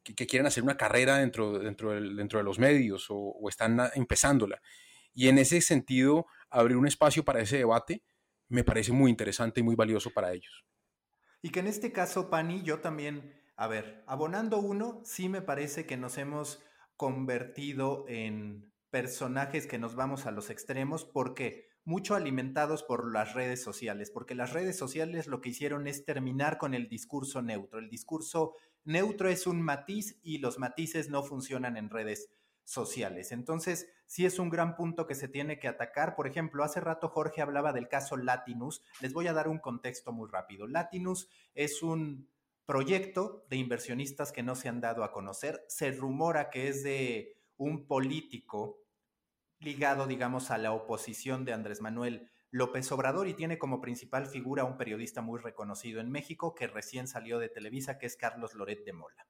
[0.04, 4.62] que quieren hacer una carrera dentro, dentro, dentro de los medios o, o, están empezándola.
[5.14, 8.04] Y en ese sentido, abrir un espacio para ese debate
[8.50, 10.66] me parece muy interesante y muy valioso para ellos.
[11.42, 15.86] Y que en este caso, Pani, yo también, a ver, abonando uno, sí me parece
[15.86, 16.62] que nos hemos
[17.04, 23.62] convertido en personajes que nos vamos a los extremos porque mucho alimentados por las redes
[23.62, 27.80] sociales, porque las redes sociales lo que hicieron es terminar con el discurso neutro.
[27.80, 32.30] El discurso neutro es un matiz y los matices no funcionan en redes
[32.64, 33.34] sociales.
[33.34, 36.16] Entonces, sí es un gran punto que se tiene que atacar.
[36.16, 38.82] Por ejemplo, hace rato Jorge hablaba del caso Latinus.
[39.02, 40.68] Les voy a dar un contexto muy rápido.
[40.68, 42.30] Latinus es un
[42.66, 45.64] proyecto de inversionistas que no se han dado a conocer.
[45.68, 48.80] Se rumora que es de un político
[49.60, 54.64] ligado, digamos, a la oposición de Andrés Manuel López Obrador y tiene como principal figura
[54.64, 58.86] un periodista muy reconocido en México que recién salió de Televisa, que es Carlos Loret
[58.86, 59.28] de Mola.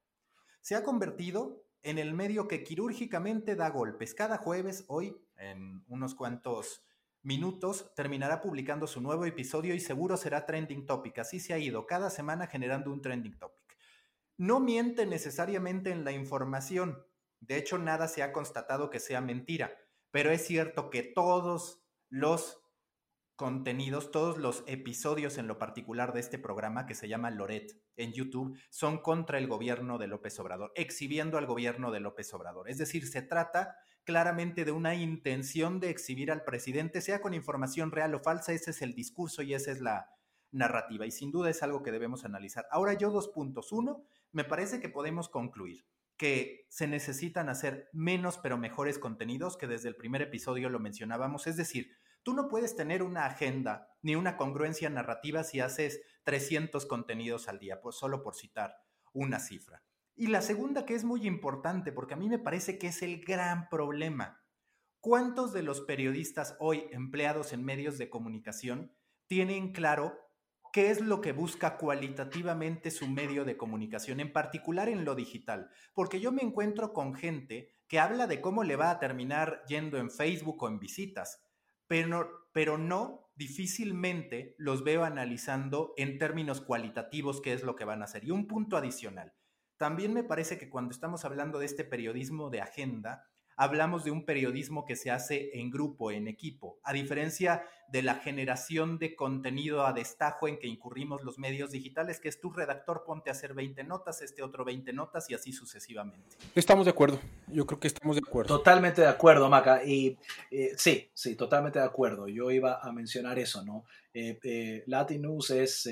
[0.62, 4.14] Se ha convertido en el medio que quirúrgicamente da golpes.
[4.14, 6.84] Cada jueves, hoy, en unos cuantos
[7.24, 11.20] minutos terminará publicando su nuevo episodio y seguro será trending topic.
[11.20, 13.78] Así se ha ido cada semana generando un trending topic.
[14.38, 17.04] No miente necesariamente en la información.
[17.40, 19.74] De hecho, nada se ha constatado que sea mentira.
[20.12, 22.64] Pero es cierto que todos los
[23.36, 28.14] contenidos, todos los episodios en lo particular de este programa que se llama Loret en
[28.14, 32.70] YouTube son contra el gobierno de López Obrador, exhibiendo al gobierno de López Obrador.
[32.70, 37.92] Es decir, se trata claramente de una intención de exhibir al presidente, sea con información
[37.92, 40.10] real o falsa, ese es el discurso y esa es la
[40.52, 42.68] narrativa y sin duda es algo que debemos analizar.
[42.72, 43.72] Ahora yo dos puntos.
[43.72, 45.86] Uno, me parece que podemos concluir
[46.18, 51.48] que se necesitan hacer menos pero mejores contenidos, que desde el primer episodio lo mencionábamos,
[51.48, 51.92] es decir,
[52.22, 57.60] tú no puedes tener una agenda ni una congruencia narrativa si haces 300 contenidos al
[57.60, 58.78] día, pues solo por citar
[59.12, 59.84] una cifra.
[60.16, 63.24] Y la segunda que es muy importante, porque a mí me parece que es el
[63.24, 64.44] gran problema.
[65.00, 68.96] ¿Cuántos de los periodistas hoy empleados en medios de comunicación
[69.28, 70.18] tienen claro
[70.72, 75.72] qué es lo que busca cualitativamente su medio de comunicación, en particular en lo digital?
[75.94, 79.98] Porque yo me encuentro con gente que habla de cómo le va a terminar yendo
[79.98, 81.44] en Facebook o en visitas,
[81.88, 88.02] pero, pero no difícilmente los veo analizando en términos cualitativos qué es lo que van
[88.02, 88.24] a hacer.
[88.24, 89.34] Y un punto adicional.
[89.84, 93.28] También me parece que cuando estamos hablando de este periodismo de agenda,
[93.58, 98.16] hablamos de un periodismo que se hace en grupo, en equipo, a diferencia de la
[98.16, 103.04] generación de contenido a destajo en que incurrimos los medios digitales, que es tu redactor,
[103.06, 106.38] ponte a hacer 20 notas, este otro 20 notas y así sucesivamente.
[106.56, 108.56] Estamos de acuerdo, yo creo que estamos de acuerdo.
[108.56, 110.18] Totalmente de acuerdo, Maca, y
[110.50, 112.30] eh, sí, sí, totalmente de acuerdo.
[112.30, 113.84] Yo iba a mencionar eso, ¿no?
[114.14, 115.90] Eh, eh, Latinus es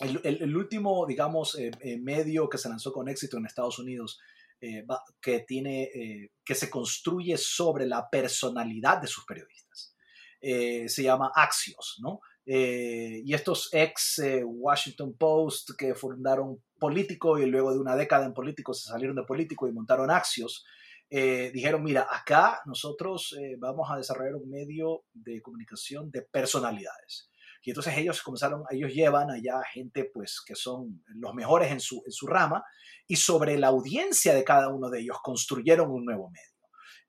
[0.00, 4.18] el, último, digamos, eh, eh, medio que se lanzó con éxito en Estados Unidos,
[4.60, 4.84] eh,
[5.20, 9.94] que, tiene, que se construye sobre la personalidad de sus periodistas.
[10.40, 12.20] se llama Axios, ¿no?
[12.46, 18.74] y estos ex Washington Post que fundaron político y luego de una década en político
[18.74, 20.64] se salieron de político y montaron Axios,
[21.08, 27.29] dijeron, mira, acá nosotros vamos a desarrollar un medio de comunicación de personalidades.
[27.62, 32.02] Y entonces ellos comenzaron, ellos llevan allá gente pues que son los mejores en su,
[32.06, 32.64] en su rama
[33.06, 36.50] y sobre la audiencia de cada uno de ellos construyeron un nuevo medio.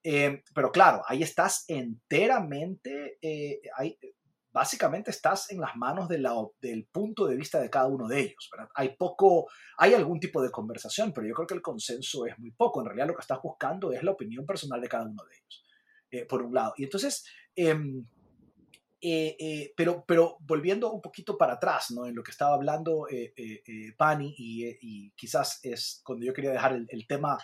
[0.04, 3.62] Eh, pero claro, ahí estás enteramente, eh,
[4.52, 8.20] básicamente estás en las manos de la, del punto de vista de cada uno de
[8.22, 8.49] ellos.
[8.76, 9.47] Hay poco,
[9.78, 12.82] hay algún tipo de conversación, pero yo creo que el consenso es muy poco.
[12.82, 15.66] En realidad lo que estás buscando es la opinión personal de cada uno de ellos,
[16.12, 16.74] eh, por un lado.
[16.78, 17.26] Y entonces,
[17.56, 18.06] em,
[19.04, 22.06] eh, eh, pero, pero volviendo un poquito para atrás, ¿no?
[22.06, 23.34] En lo que estaba hablando eh,
[23.97, 27.36] Pani, y, quizás es cuando yo quería dejar el, tema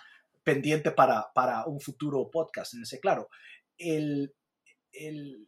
[0.43, 2.76] pendiente para, para, un futuro podcast.
[2.76, 3.30] En ese, claro,
[3.76, 4.36] el,
[4.91, 5.47] el,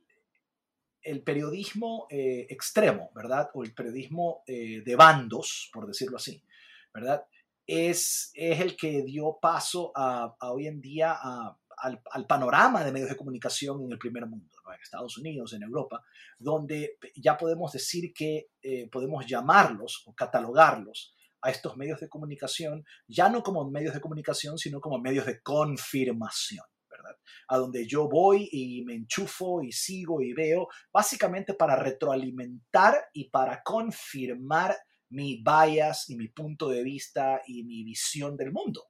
[1.03, 3.51] el periodismo extremo, ¿verdad?
[3.53, 6.43] O el periodismo de bandos, por decirlo así,
[6.91, 7.24] ¿verdad?
[7.68, 12.91] Es, es el que dio paso a, a hoy en día a al, panorama de
[12.91, 16.03] medios de comunicación en el primer mundo, en Estados Unidos, en Europa,
[16.38, 22.86] donde ya podemos decir que eh, podemos llamarlos o catalogarlos a estos medios de comunicación,
[23.07, 26.65] ya no como medios de comunicación, sino como medios de confirmación.
[26.89, 27.17] ¿verdad?
[27.47, 33.30] A donde yo voy y me enchufo y sigo y veo, básicamente para retroalimentar y
[33.30, 34.75] para confirmar
[35.09, 38.84] mi bias y mi punto de vista y mi visión del mundo.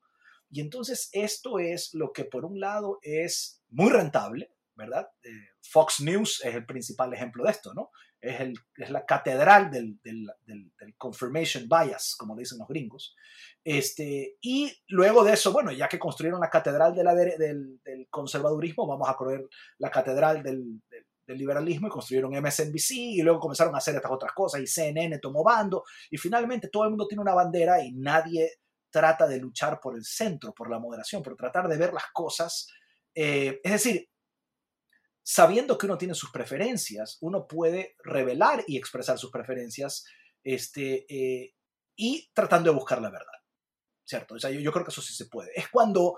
[0.51, 5.09] Y entonces esto es lo que por un lado es muy rentable, ¿verdad?
[5.23, 5.29] Eh,
[5.61, 7.91] Fox News es el principal ejemplo de esto, ¿no?
[8.21, 13.15] Es, el, es la catedral del, del, del, confirmation bias, como dicen los gringos.
[13.63, 19.07] Este, y luego de eso, bueno, ya que construyeron la catedral de del, conservadurismo, vamos
[19.07, 19.47] a correr
[19.77, 20.81] la catedral del,
[21.27, 25.43] liberalismo y construyeron MSNBC y luego comenzaron a hacer estas otras cosas y CNN tomó
[25.43, 28.49] bando y finalmente todo el mundo tiene una bandera y nadie
[28.91, 32.67] trata de luchar por el centro, por la moderación, por tratar de ver las cosas.
[33.13, 34.09] Eh, es decir,
[35.23, 40.05] sabiendo que uno tiene sus preferencias, uno puede revelar y expresar sus preferencias
[40.43, 41.53] este, eh,
[41.95, 43.27] y tratando de buscar la verdad.
[44.03, 44.35] ¿Cierto?
[44.35, 45.51] O sea, yo, creo que eso sí se puede.
[45.53, 46.17] Es cuando,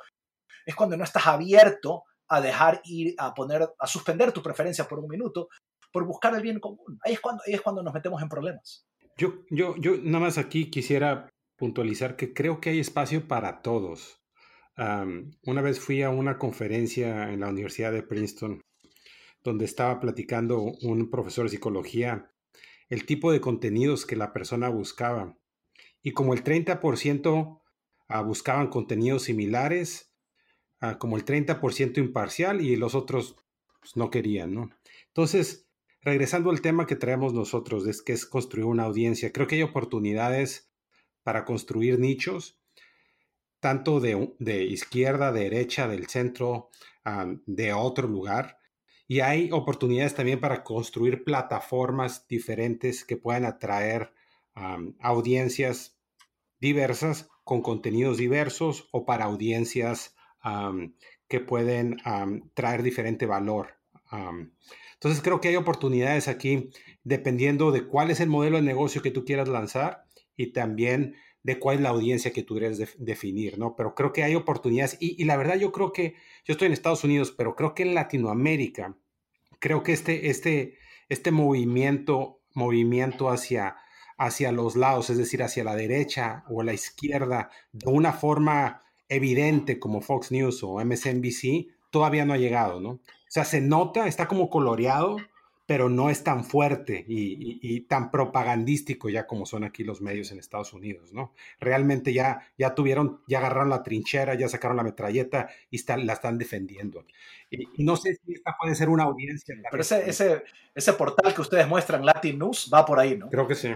[0.65, 4.99] es cuando no estás abierto a dejar ir, a poner, a suspender tu preferencia por
[4.99, 5.49] un minuto,
[5.91, 6.97] por buscar el bien común.
[7.03, 8.85] Ahí es cuando, ahí es cuando nos metemos en problemas.
[9.17, 11.29] Yo, yo, yo nada más aquí quisiera
[11.61, 14.19] puntualizar que creo que hay espacio para todos.
[15.43, 18.61] una vez fui a una conferencia en la Universidad de Princeton
[19.43, 22.31] donde estaba platicando un profesor de psicología
[22.89, 25.37] el tipo de contenidos que la persona buscaba.
[26.01, 27.61] Y como el 30%
[28.07, 30.11] ah, buscaban contenidos similares,
[30.79, 33.35] ah, como el 30% imparcial y los otros
[33.79, 34.71] pues, no querían, ¿no?
[35.09, 35.69] Entonces,
[36.01, 39.63] regresando al tema que traemos nosotros, es que es construir una audiencia, creo que hay
[39.63, 40.70] oportunidades
[41.23, 42.59] para construir nichos,
[43.59, 46.69] tanto de, izquierda, derecha, del centro,
[47.45, 48.57] de otro lugar.
[49.07, 54.13] Y hay oportunidades también para construir plataformas diferentes que puedan atraer
[54.99, 55.97] audiencias
[56.59, 60.15] diversas con contenidos diversos o para audiencias
[61.27, 61.97] que pueden
[62.53, 63.77] traer diferente valor.
[64.93, 66.69] entonces creo que hay oportunidades aquí
[67.03, 70.05] dependiendo de cuál es el modelo de negocio que tú quieras lanzar
[70.35, 73.75] y también de cuál es la audiencia que tú quieres definir, ¿no?
[73.75, 76.15] Pero creo que hay oportunidades y, la verdad yo creo que,
[76.45, 78.95] yo estoy en Estados Unidos, pero creo que en Latinoamérica,
[79.59, 80.77] creo que este, este,
[81.09, 83.77] este movimiento, movimiento hacia,
[84.17, 89.79] hacia los lados, es decir, hacia la derecha o la izquierda, de una forma evidente
[89.79, 92.89] como Fox News o MSNBC, todavía no ha llegado, ¿no?
[92.91, 92.99] O
[93.33, 95.17] sea, se nota, está como coloreado,
[95.71, 100.37] pero no es tan fuerte y, tan propagandístico ya como son aquí los medios en
[100.37, 101.33] Estados Unidos, ¿no?
[101.61, 106.37] Realmente ya, ya tuvieron, ya agarraron la trinchera, ya sacaron la metralleta y la están
[106.37, 107.05] defendiendo.
[107.49, 109.55] Y, no sé si esta puede ser una audiencia.
[109.71, 110.43] Pero ese, ese,
[110.75, 113.29] ese portal que ustedes muestran, Latin News, va por ahí, ¿no?
[113.29, 113.69] Creo que sí.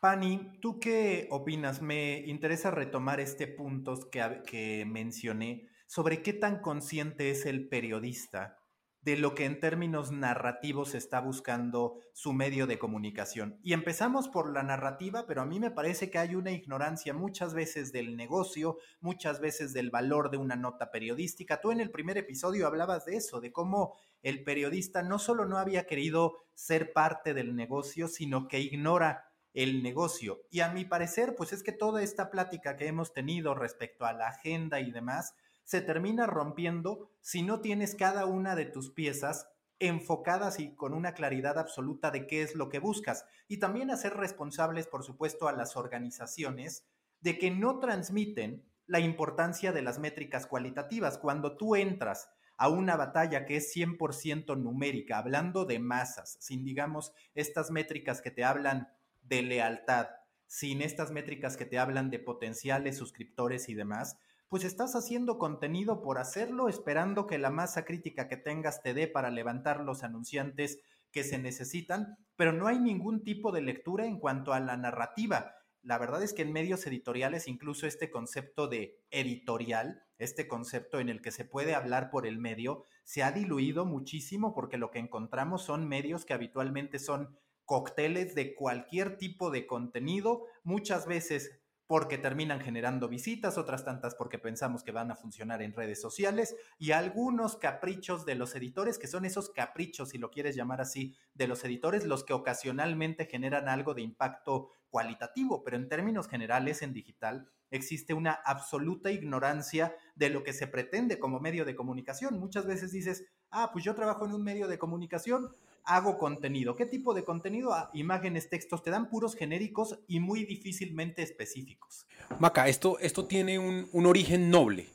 [0.00, 1.80] Pani, ¿tú qué opinas?
[1.80, 8.57] Me interesa retomar este punto que, que mencioné sobre qué tan consciente es el periodista
[9.00, 13.58] de lo que en términos narrativos está buscando su medio de comunicación.
[13.62, 17.54] Y empezamos por la narrativa, pero a mí me parece que hay una ignorancia muchas
[17.54, 21.60] veces del negocio, muchas veces del valor de una nota periodística.
[21.60, 25.58] Tú en el primer episodio hablabas de eso, de cómo el periodista no solo no
[25.58, 30.42] había querido ser parte del negocio, sino que ignora el negocio.
[30.50, 34.12] Y a mi parecer, pues es que toda esta plática que hemos tenido respecto a
[34.12, 35.34] la agenda y demás,
[35.68, 41.12] se termina rompiendo si no tienes cada una de tus piezas enfocadas y con una
[41.12, 43.26] claridad absoluta de qué es lo que buscas.
[43.48, 46.88] Y también hacer responsables, por supuesto, a las organizaciones
[47.20, 51.18] de que no transmiten la importancia de las métricas cualitativas.
[51.18, 57.12] Cuando tú entras a una batalla que es 100% numérica, hablando de masas, sin digamos
[57.34, 58.88] estas métricas que te hablan
[59.20, 60.08] de lealtad,
[60.46, 64.16] sin estas métricas que te hablan de potenciales suscriptores y demás,
[64.48, 69.06] pues estás haciendo contenido por hacerlo, esperando que la masa crítica que tengas te dé
[69.06, 70.80] para levantar los anunciantes
[71.10, 75.54] que se necesitan, pero no hay ningún tipo de lectura en cuanto a la narrativa.
[75.82, 81.08] La verdad es que en medios editoriales incluso este concepto de editorial, este concepto en
[81.08, 84.98] el que se puede hablar por el medio, se ha diluido muchísimo porque lo que
[84.98, 92.18] encontramos son medios que habitualmente son cócteles de cualquier tipo de contenido, muchas veces porque
[92.18, 96.92] terminan generando visitas, otras tantas porque pensamos que van a funcionar en redes sociales y
[96.92, 101.48] algunos caprichos de los editores, que son esos caprichos, si lo quieres llamar así, de
[101.48, 106.92] los editores, los que ocasionalmente generan algo de impacto cualitativo, pero en términos generales en
[106.92, 112.38] digital existe una absoluta ignorancia de lo que se pretende como medio de comunicación.
[112.38, 115.54] Muchas veces dices, ah, pues yo trabajo en un medio de comunicación,
[115.88, 116.76] hago contenido.
[116.76, 117.72] ¿Qué tipo de contenido?
[117.72, 122.06] Ah, imágenes, textos, te dan puros genéricos y muy difícilmente específicos.
[122.38, 124.86] Maca, esto, esto tiene un, origen noble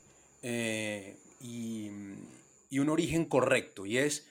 [0.42, 1.90] eh, y,
[2.78, 4.28] un origen correcto, y es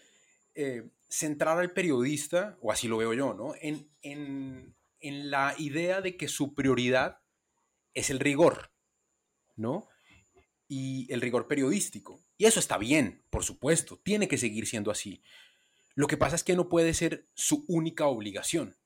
[0.56, 3.54] eh, centrar al periodista, o así lo veo yo, ¿no?
[3.62, 7.20] En, en, en la idea de que su prioridad
[7.94, 8.72] es el rigor,
[9.56, 9.90] ¿no?
[10.68, 12.24] Y el rigor periodístico.
[12.38, 15.22] Y eso está bien, por supuesto, tiene que seguir siendo así.
[15.96, 18.78] Lo que pasa es que no puede ser su única obligación,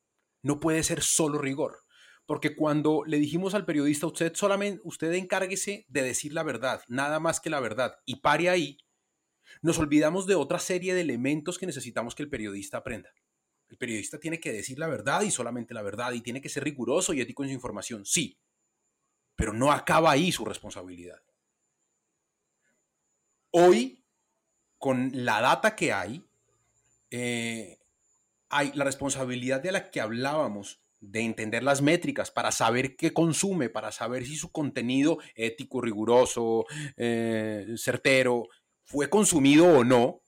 [0.42, 1.86] no puede ser solo rigor,
[2.26, 7.20] porque cuando le dijimos al periodista, usted solamente, usted encárguese de decir la verdad, nada
[7.20, 8.78] más que la verdad, y pare ahí,
[9.62, 13.10] nos olvidamos de otra serie de elementos que necesitamos que el periodista aprenda.
[13.70, 16.64] El periodista tiene que decir la verdad y solamente la verdad, y tiene que ser
[16.64, 18.38] riguroso y ético en su información, sí,
[19.36, 21.22] pero no acaba ahí su responsabilidad.
[23.52, 24.04] Hoy,
[24.78, 26.27] con la data que hay,
[27.12, 27.80] eh,
[28.50, 33.70] hay la responsabilidad de la que hablábamos, de entender las métricas para saber qué consume,
[33.70, 38.48] para saber si su contenido ético, riguroso, eh, certero,
[38.84, 40.24] fue consumido o no.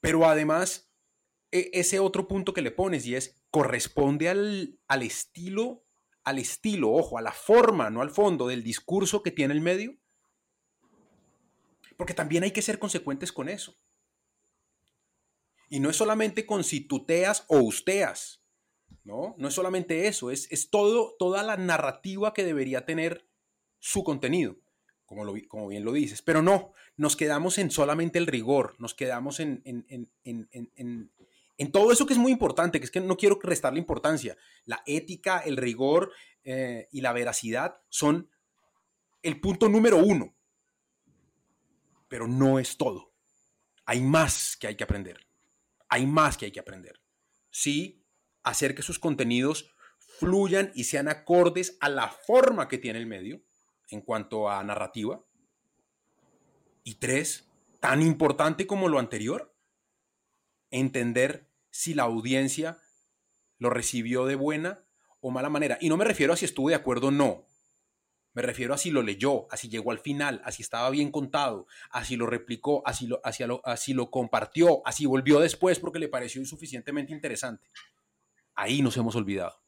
[0.00, 0.90] Pero además,
[1.50, 5.84] e, ese otro punto que le pones y es, corresponde al, al estilo,
[6.24, 9.96] al estilo, ojo, a la forma, no al fondo del discurso que tiene el medio.
[11.96, 13.76] Porque también hay que ser consecuentes con eso.
[15.72, 18.42] Y no es solamente con si tuteas o usteas,
[19.04, 19.34] ¿no?
[19.38, 23.26] No es solamente eso, es, es todo, toda la narrativa que debería tener
[23.78, 24.58] su contenido,
[25.06, 26.20] como, lo, como bien lo dices.
[26.20, 32.12] Pero no, nos quedamos en solamente el rigor, nos quedamos en, en, todo eso que
[32.12, 34.36] es muy importante, que es que no quiero restarle importancia.
[34.66, 36.12] La ética, el rigor
[36.44, 38.28] eh, y la veracidad son
[39.22, 40.34] el punto número uno,
[42.08, 43.14] pero no es todo.
[43.86, 45.31] Hay más que hay que aprender
[45.92, 47.02] hay más que hay que aprender.
[47.50, 48.02] Sí,
[48.42, 53.42] hacer que sus contenidos fluyan y sean acordes a la forma que tiene el medio
[53.90, 55.22] en cuanto a narrativa.
[56.82, 57.46] Y tres,
[57.78, 59.54] tan importante como lo anterior,
[60.70, 62.78] entender si la audiencia
[63.58, 64.86] lo recibió de buena
[65.20, 65.76] o mala manera.
[65.82, 67.46] Y no me refiero a si estuvo de acuerdo o no.
[68.34, 71.10] Me refiero a si lo leyó, a si llegó al final, a si estaba bien
[71.10, 76.08] contado, a si lo replicó, a si lo, compartió, a si volvió después porque le
[76.08, 77.68] pareció insuficientemente interesante.
[78.54, 79.60] Ahí nos hemos olvidado.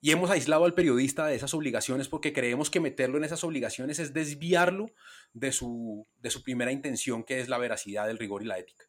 [0.00, 3.98] Y hemos aislado al periodista de esas obligaciones porque creemos que meterlo en esas obligaciones
[3.98, 4.92] es desviarlo
[5.34, 8.84] de su, de su primera intención, que es la veracidad, el rigor y la ética.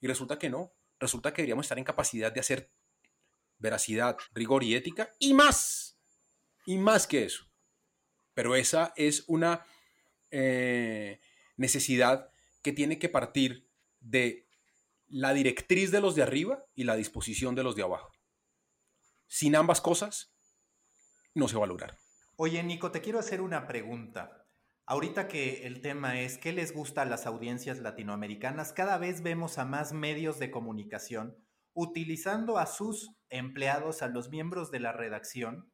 [0.00, 0.72] Y resulta que no.
[1.00, 2.70] Resulta que deberíamos estar en capacidad de hacer
[3.58, 5.91] veracidad, rigor y ética y más
[6.66, 7.44] y más que eso.
[8.34, 9.64] Pero esa es una
[10.30, 11.20] eh,
[11.56, 12.30] necesidad
[12.62, 13.68] que tiene que partir
[14.00, 14.48] de
[15.08, 18.12] la directriz de los de arriba y la disposición de los de abajo.
[19.26, 20.34] Sin ambas cosas,
[21.34, 21.98] no se va a lograr.
[22.36, 24.46] Oye, Nico, te quiero hacer una pregunta.
[24.84, 29.58] Ahorita que el tema es qué les gusta a las audiencias latinoamericanas, cada vez vemos
[29.58, 31.36] a más medios de comunicación
[31.74, 35.71] utilizando a sus empleados, a los miembros de la redacción,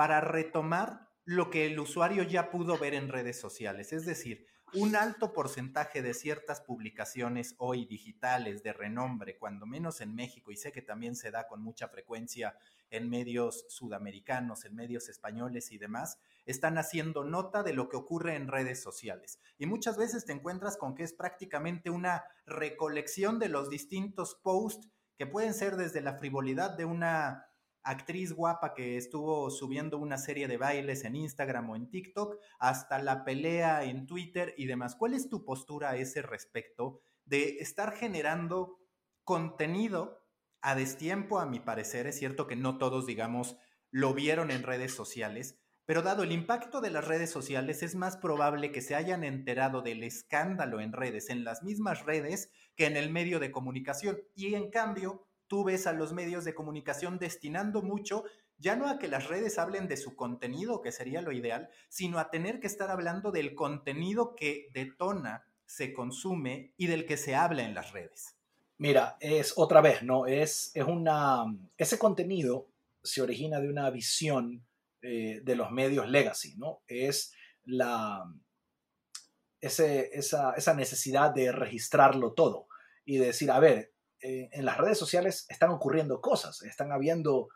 [0.00, 3.92] para retomar lo que el usuario ya pudo ver en redes sociales.
[3.92, 10.14] Es decir, un alto porcentaje de ciertas publicaciones hoy digitales de renombre, cuando menos en
[10.14, 12.56] México, y sé que también se da con mucha frecuencia
[12.88, 18.36] en medios sudamericanos, en medios españoles y demás, están haciendo nota de lo que ocurre
[18.36, 19.38] en redes sociales.
[19.58, 24.88] Y muchas veces te encuentras con que es prácticamente una recolección de los distintos posts
[25.18, 27.49] que pueden ser desde la frivolidad de una
[27.82, 32.98] actriz guapa que estuvo subiendo una serie de bailes en Instagram o en TikTok, hasta
[32.98, 34.96] la pelea en Twitter y demás.
[34.96, 38.78] ¿Cuál es tu postura a ese respecto de estar generando
[39.24, 40.26] contenido
[40.62, 42.06] a destiempo, a mi parecer?
[42.06, 43.56] Es cierto que no todos, digamos,
[43.90, 45.58] lo vieron en redes sociales,
[45.90, 49.82] pero dado el impacto de las redes sociales, es más probable que se hayan enterado
[49.82, 54.20] del escándalo en redes, en las mismas redes, que en el medio de comunicación.
[54.36, 58.24] Y en cambio, tú ves a los medios de comunicación destinando mucho
[58.56, 62.20] ya no a que las redes hablen de su contenido, que sería lo ideal, sino
[62.20, 67.34] a tener que estar hablando del contenido que detona, se consume y del que se
[67.34, 68.36] habla en las redes.
[68.78, 70.26] Mira, es otra vez, ¿no?
[70.26, 71.44] Es, es una.
[71.76, 72.68] Ese contenido
[73.02, 74.64] se origina de una visión
[75.02, 76.82] eh, de los medios legacy, ¿no?
[76.86, 77.32] Es
[77.64, 78.24] la.
[79.60, 82.68] Ese, esa, esa necesidad de registrarlo todo
[83.04, 83.92] y de decir, a ver,
[84.22, 87.48] eh, en las redes sociales están ocurriendo cosas, están habiendo,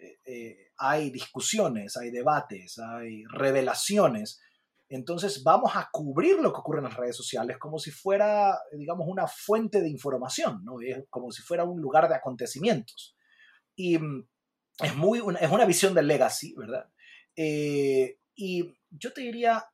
[0.00, 4.40] eh, eh, hay discusiones, hay debates, hay revelaciones.
[4.88, 9.06] Entonces vamos a cubrir lo que ocurre en las redes sociales como si fuera, digamos,
[9.08, 10.76] una fuente de información, ¿no?
[11.10, 13.16] como si fuera un lugar de acontecimientos.
[13.74, 14.28] Y mm,
[14.80, 16.88] es, muy una, es una visión del legacy, ¿verdad?
[17.34, 19.64] y yo te diría,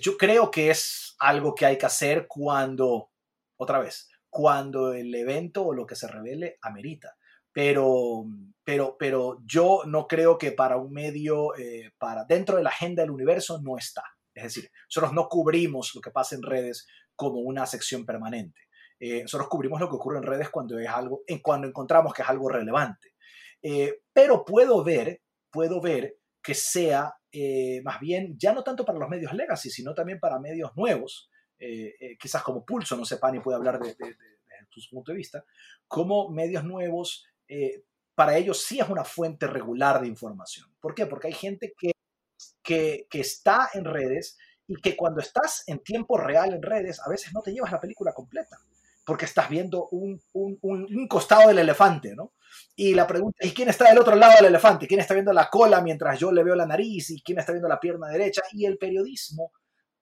[0.00, 3.10] yo creo que es algo que hay que hacer cuando,
[3.56, 7.16] otra vez, cuando el evento o lo que se revele amerita.
[7.52, 8.24] Pero,
[8.64, 13.02] pero, pero yo no creo que para un medio, eh, para dentro de la agenda
[13.02, 14.04] del universo no está.
[14.32, 18.60] Es decir, nosotros no cubrimos lo que pasa en redes como una sección permanente.
[19.00, 22.28] Eh, nosotros cubrimos lo que ocurre en redes cuando es algo, cuando encontramos que es
[22.28, 23.14] algo relevante.
[23.60, 25.20] Eh, pero puedo ver,
[25.50, 27.12] puedo ver que sea
[27.84, 31.30] más bien ya no tanto para los medios legacy, sino también para medios nuevos,
[31.60, 34.16] eh, eh, quizás como Pulso, no sé, Pani puede hablar de, de,
[34.70, 35.44] su punto de vista,
[35.86, 37.84] como medios nuevos, eh,
[38.14, 40.72] para ellos sí es una fuente regular de información.
[40.80, 41.06] ¿Por qué?
[41.06, 41.92] Porque hay gente que,
[42.62, 47.34] que, está en redes y que cuando estás en tiempo real en redes, a veces
[47.34, 48.56] no te llevas la película completa,
[49.04, 52.32] porque estás viendo un, un, un, costado del elefante, ¿no?
[52.74, 54.86] Y la pregunta es, ¿quién está del otro lado del elefante?
[54.86, 57.10] ¿Quién está viendo la cola mientras yo le veo la nariz?
[57.10, 58.42] ¿Y quién está viendo la pierna derecha?
[58.52, 59.52] Y el periodismo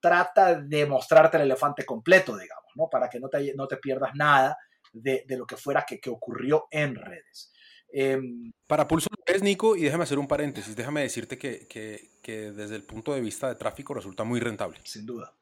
[0.00, 2.88] trata de mostrarte el elefante completo, digamos, ¿no?
[2.90, 4.56] Para que no te, no te pierdas nada
[4.92, 7.52] de, de lo que fuera que, que ocurrió en redes.
[7.90, 12.52] Em, Para Pulso es, Nico, y déjame hacer un paréntesis, déjame decirte que, que, que,
[12.52, 14.78] desde el punto de vista de tráfico resulta muy rentable.
[14.84, 15.32] Sin duda,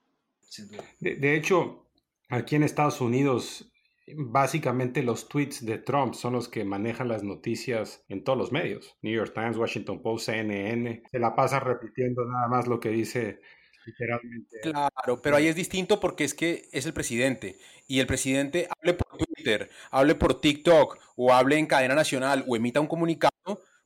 [0.41, 0.85] sin duda.
[1.01, 1.87] De, de hecho,
[2.29, 3.73] aquí en Estados Unidos,
[4.15, 8.97] básicamente los tweets de Trump son los que manejan las noticias en todos los medios.
[9.03, 11.03] New York Times, Washington Post, CNN.
[11.11, 13.41] Se la pasa repitiendo nada más lo que dice
[13.87, 14.61] literalmente.
[14.61, 18.95] Claro, pero ahí es distinto porque es que es el presidente y el presidente hable
[18.95, 23.33] por Twitter, hable por TikTok o hable en cadena nacional o emita un comunicado,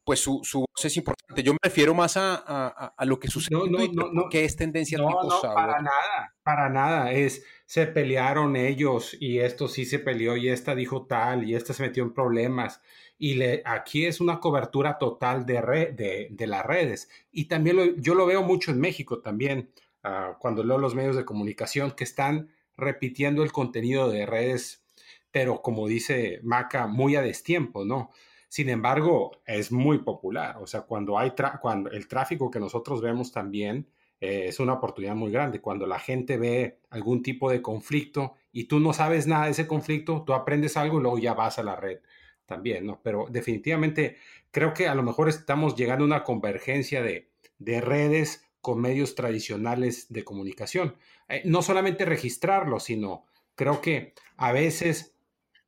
[0.05, 1.43] pues su, su voz es importante.
[1.43, 4.45] Yo me refiero más a, a, a lo que sucede no, en Twitter, no, que
[4.45, 7.13] es tendencia no, no, para nada, para nada.
[7.13, 11.75] Es, se pelearon ellos y esto sí se peleó y esta dijo tal y esta
[11.75, 12.81] se metió en problemas.
[13.19, 17.11] Y le, aquí es una cobertura total de, red, de, de las redes.
[17.31, 19.71] Y también lo, yo lo veo mucho en México también
[20.05, 24.85] uh, cuando leo los medios de comunicación que están repitiendo el contenido de redes,
[25.31, 28.11] pero como dice Maca, muy a destiempo, ¿no?
[28.49, 30.57] Sin embargo, es muy popular.
[30.61, 31.33] O sea, cuando hay
[31.63, 33.87] cuando el tráfico que nosotros vemos también
[34.21, 35.61] eh, es una oportunidad muy grande.
[35.61, 39.67] Cuando la gente ve algún tipo de conflicto y tú no sabes nada de ese
[39.67, 42.01] conflicto, tú aprendes algo y luego ya vas a la red
[42.45, 43.01] también, ¿no?
[43.03, 44.17] Pero definitivamente
[44.51, 49.15] creo que a lo mejor estamos llegando a una convergencia de, de redes con medios
[49.15, 50.97] tradicionales de comunicación.
[51.29, 55.17] Eh, no solamente registrarlo, sino creo que a veces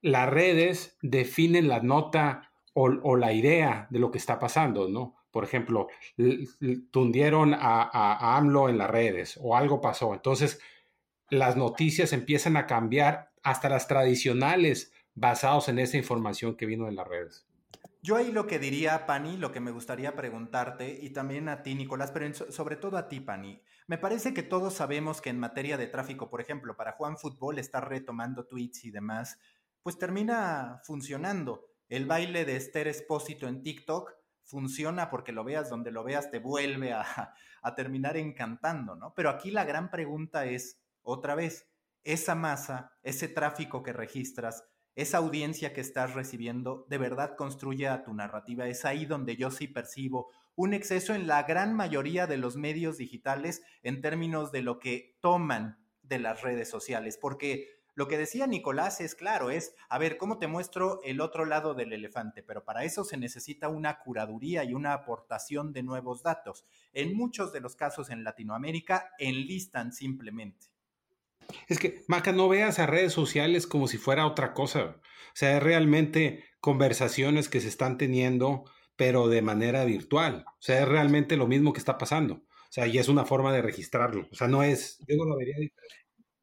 [0.00, 5.14] las redes definen la nota o, la idea de lo que está pasando, ¿no?
[5.30, 5.88] Por ejemplo,
[6.90, 10.14] tundieron a, a, AMLO en las redes o algo pasó.
[10.14, 10.58] Entonces,
[11.28, 16.92] las noticias empiezan a cambiar hasta las tradicionales basados en esa información que vino de
[16.92, 17.46] las redes.
[18.04, 21.76] Yo ahí lo que diría, Pani, lo que me gustaría preguntarte, y también a ti,
[21.76, 25.76] Nicolás, pero sobre todo a ti, Pani, me parece que todos sabemos que en materia
[25.76, 29.38] de tráfico, por ejemplo, para Juan Fútbol estar retomando tweets y demás,
[29.84, 31.64] pues termina funcionando.
[31.88, 34.12] El baile de Esther Espósito en TikTok
[34.42, 39.14] funciona porque lo veas donde lo veas, te vuelve a, a terminar encantando, ¿no?
[39.14, 41.70] Pero aquí la gran pregunta es, otra vez,
[42.02, 44.64] esa masa, ese tráfico que registras,
[44.94, 48.66] esa audiencia que estás recibiendo de verdad construye a tu narrativa.
[48.68, 52.98] Es ahí donde yo sí percibo un exceso en la gran mayoría de los medios
[52.98, 58.46] digitales en términos de lo que toman de las redes sociales, porque Lo que decía
[58.46, 62.42] Nicolás es claro, es, a ver, ¿cómo te muestro el otro lado del elefante?
[62.42, 66.64] Pero para eso se necesita una curaduría y una aportación de nuevos datos.
[66.92, 70.71] En muchos de los casos en Latinoamérica enlistan simplemente.
[71.68, 74.96] Es que, Maca, no veas a redes sociales como si fuera otra cosa.
[74.96, 78.64] O sea, es realmente conversaciones que se están teniendo,
[78.96, 80.44] pero de manera virtual.
[80.46, 82.34] O sea, es realmente lo mismo que está pasando.
[82.34, 84.28] O sea, y es una forma de registrarlo.
[84.30, 85.96] O sea, no es, yo no lo vería diferente.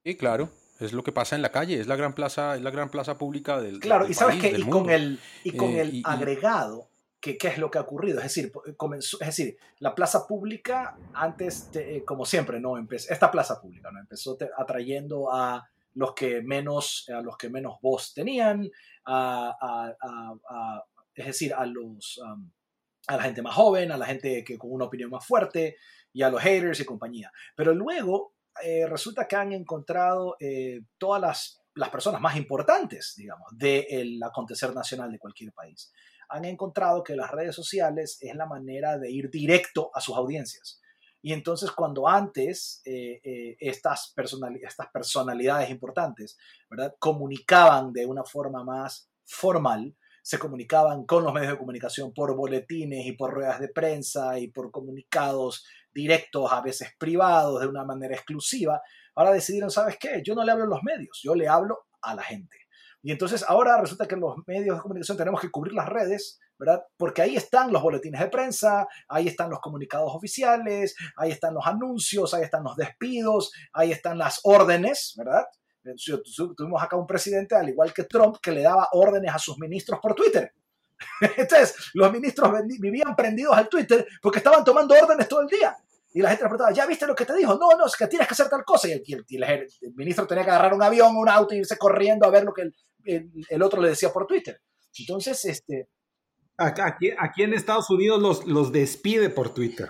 [0.04, 0.52] Sí, claro.
[0.80, 3.18] Es lo que pasa en la calle, es la gran plaza, es la gran plaza
[3.18, 6.89] pública del Claro, y sabes que y con el, y con eh, el agregado,
[7.20, 8.18] que, ¿qué es lo que ha ocurrido?
[8.20, 13.32] Es decir, comenzó, es decir, la plaza pública antes, eh, como siempre, no empezó, esta
[13.32, 18.70] plaza pública no empezó atrayendo a los que menos, a los que menos voz tenían,
[19.06, 19.96] a,
[21.14, 22.20] es decir, a los
[23.10, 25.78] a la gente más joven, a la gente que con una opinión más fuerte
[26.14, 27.32] y a los haters y compañía.
[27.56, 33.48] Pero luego eh, resulta que han encontrado eh, todas las, las, personas más importantes, digamos,
[33.52, 35.92] del acontecer nacional de cualquier país.
[36.30, 40.82] Han encontrado que las redes sociales es la manera de ir directo a sus audiencias.
[41.22, 44.14] Y entonces cuando antes eh, estas,
[44.62, 46.38] estas personalidades importantes
[46.70, 46.96] ¿verdad?
[46.98, 53.06] comunicaban de una forma más formal, se comunicaban con los medios de comunicación por boletines
[53.06, 58.16] y por ruedas de prensa y por comunicados directos, a veces privados, de una manera
[58.16, 58.82] exclusiva.
[59.16, 60.22] Ahora decidieron, ¿sabes qué?
[60.24, 62.56] Yo no le hablo a los medios, yo le hablo a la gente.
[63.02, 66.84] Y entonces ahora resulta que los medios de comunicación tenemos que cubrir las redes, ¿verdad?
[66.98, 71.66] Porque ahí están los boletines de prensa, ahí están los comunicados oficiales, ahí están los
[71.66, 75.46] anuncios, ahí están los despidos, ahí están las órdenes, ¿verdad?
[76.58, 80.00] Tuvimos acá un presidente, al igual que Trump, que le daba órdenes a sus ministros
[80.02, 80.54] por Twitter.
[81.38, 85.78] Entonces, los ministros vivían prendidos al Twitter porque estaban tomando órdenes todo el día.
[86.12, 87.56] Y la gente le preguntaba, ¿ya viste lo que te dijo?
[87.56, 88.88] No, no, es que tienes que hacer tal cosa.
[88.88, 92.32] Y el, el, ministro tenía que agarrar un avión, un auto y irse corriendo a
[92.32, 94.62] ver lo que el, el otro le decía por Twitter.
[94.98, 95.90] Entonces, este...
[96.58, 99.90] Aquí, aquí en Estados Unidos los, los despide por Twitter.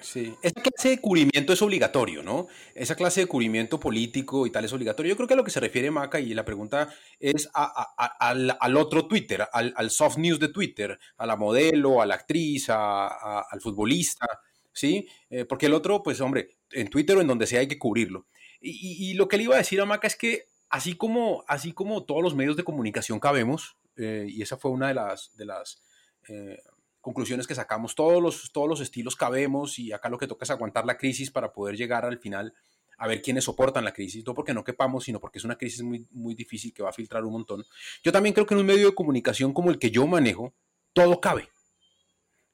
[0.00, 2.46] Sí, esa clase de cubrimiento es obligatorio, ¿no?
[2.74, 5.10] Esa clase de cubrimiento político y tal es obligatorio.
[5.10, 9.08] Yo creo que a lo que se refiere Maca y la pregunta es al, otro
[9.08, 14.26] Twitter, al, soft news de Twitter, a la modelo, a la actriz, al futbolista,
[14.76, 15.08] ¿sí?
[15.30, 18.26] Eh, porque el otro, pues hombre, en Twitter o en donde sea hay que cubrirlo.
[18.60, 22.04] Y, lo que le iba a decir a Maca es que así como, así como
[22.04, 25.82] todos los medios de comunicación cabemos, eh, y esa fue una de las,
[26.28, 26.60] eh,
[27.00, 30.50] conclusiones que sacamos, todos los, todos los estilos cabemos y acá lo que toca es
[30.50, 32.52] aguantar la crisis para poder llegar al final
[32.98, 35.82] a ver quiénes soportan la crisis, no porque no quepamos, sino porque es una crisis
[35.82, 37.64] muy, muy difícil que va a filtrar un montón.
[38.02, 40.54] Yo también creo que en un medio de comunicación como el que yo manejo,
[40.92, 41.48] todo cabe.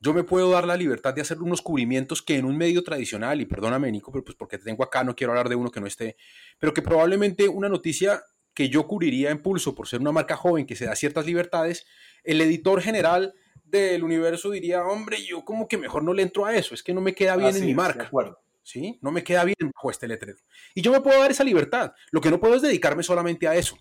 [0.03, 3.41] Yo me puedo dar la libertad de hacer unos cubrimientos que en un medio tradicional,
[3.41, 5.81] y perdóname Nico, pero pues porque te tengo acá, no quiero hablar de uno que
[5.81, 6.17] no esté,
[6.59, 8.21] pero que probablemente una noticia
[8.53, 11.87] que yo cubriría en pulso por ser una marca joven que se da ciertas libertades,
[12.25, 16.57] el editor general del universo diría, hombre, yo como que mejor no le entro a
[16.57, 18.11] eso, es que no me queda bien en mi marca.
[18.65, 18.99] ¿Sí?
[19.03, 20.39] No me queda bien bajo este letrero.
[20.75, 21.93] Y yo me puedo dar esa libertad.
[22.11, 23.77] Lo que no puedo es dedicarme solamente a eso.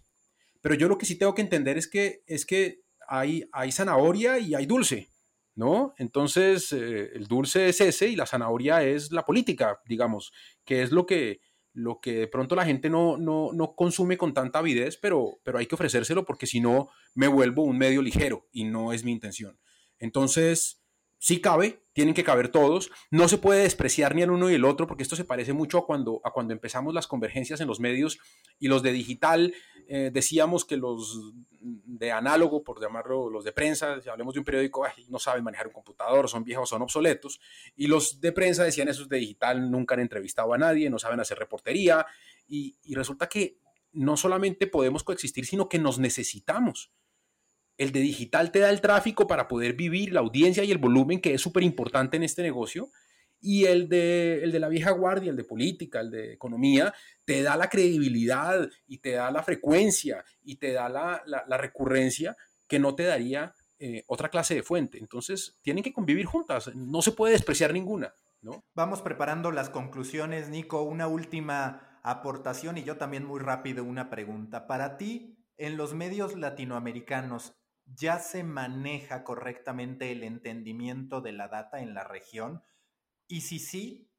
[0.61, 4.37] Pero yo lo que sí tengo que entender es que, es que hay, hay zanahoria
[4.39, 5.10] y hay dulce,
[5.55, 5.93] ¿no?
[5.97, 10.31] Entonces, eh, el dulce es ese y la zanahoria es la política, digamos,
[10.65, 11.41] que es lo que,
[11.73, 15.57] lo que de pronto la gente no, no, no consume con tanta avidez, pero, pero
[15.57, 19.11] hay que ofrecérselo porque si no me vuelvo un medio ligero y no es mi
[19.11, 19.59] intención.
[19.99, 20.80] Entonces,
[21.21, 22.91] sí cabe, tienen que caber todos.
[23.11, 25.77] No se puede despreciar ni el uno y el otro, porque esto se parece mucho
[25.77, 28.17] a cuando, a cuando empezamos las convergencias en los medios
[28.57, 29.53] y los de digital
[29.87, 34.45] eh, decíamos que los de análogo, por llamarlo, los de prensa, si hablemos de un
[34.45, 37.39] periódico, no saben manejar un computador, son viejos, son obsoletos.
[37.75, 41.19] Y los de prensa decían esos de digital nunca han entrevistado a nadie, no saben
[41.19, 42.05] hacer reportería.
[42.47, 43.59] y resulta que
[43.93, 46.91] no solamente podemos coexistir, sino que nos necesitamos.
[47.81, 51.19] El de digital te da el tráfico para poder vivir, la audiencia y el volumen,
[51.19, 52.91] que es súper importante en este negocio.
[53.39, 56.93] Y el de, el de la vieja guardia, el de política, el de economía,
[57.25, 62.37] te da la credibilidad y te da la frecuencia y te da la, la, recurrencia
[62.67, 64.99] que no te daría eh, otra clase de fuente.
[64.99, 68.13] Entonces, tienen que convivir juntas, no se puede despreciar ninguna.
[68.43, 68.63] ¿no?
[68.75, 70.83] Vamos preparando las conclusiones, Nico.
[70.83, 74.67] Una última aportación y yo también muy rápido una pregunta.
[74.67, 77.55] Para ti, en los medios latinoamericanos,
[77.95, 82.63] ya se maneja correctamente el entendimiento de la data en la región?
[83.27, 84.11] Y si sí,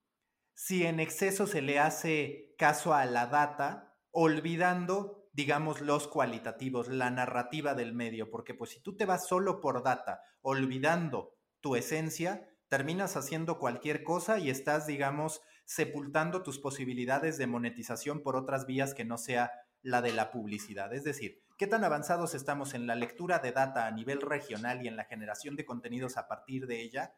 [0.55, 7.11] si en exceso se le hace caso a la data, olvidando, digamos, los cualitativos, la
[7.11, 12.49] narrativa del medio, porque pues si tú te vas solo por data, olvidando tu esencia,
[12.69, 18.95] terminas haciendo cualquier cosa y estás, digamos, sepultando tus posibilidades de monetización por otras vías
[18.95, 20.93] que no sea la de la publicidad.
[20.95, 24.89] Es decir, ¿qué tan avanzados estamos en la lectura de data a nivel regional y
[24.89, 27.15] en la generación de contenidos a partir de ella?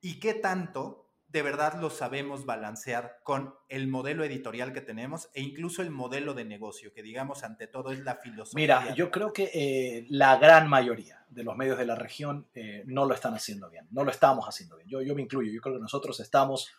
[0.00, 5.42] ¿Y qué tanto de verdad lo sabemos balancear con el modelo editorial que tenemos e
[5.42, 8.54] incluso el modelo de negocio, que digamos ante todo es la filosofía.
[8.54, 12.84] Mira, yo creo que eh, la gran mayoría de los medios de la región eh,
[12.86, 14.88] no lo están haciendo bien, no lo estamos haciendo bien.
[14.88, 16.70] Yo, yo me incluyo, yo creo que nosotros estamos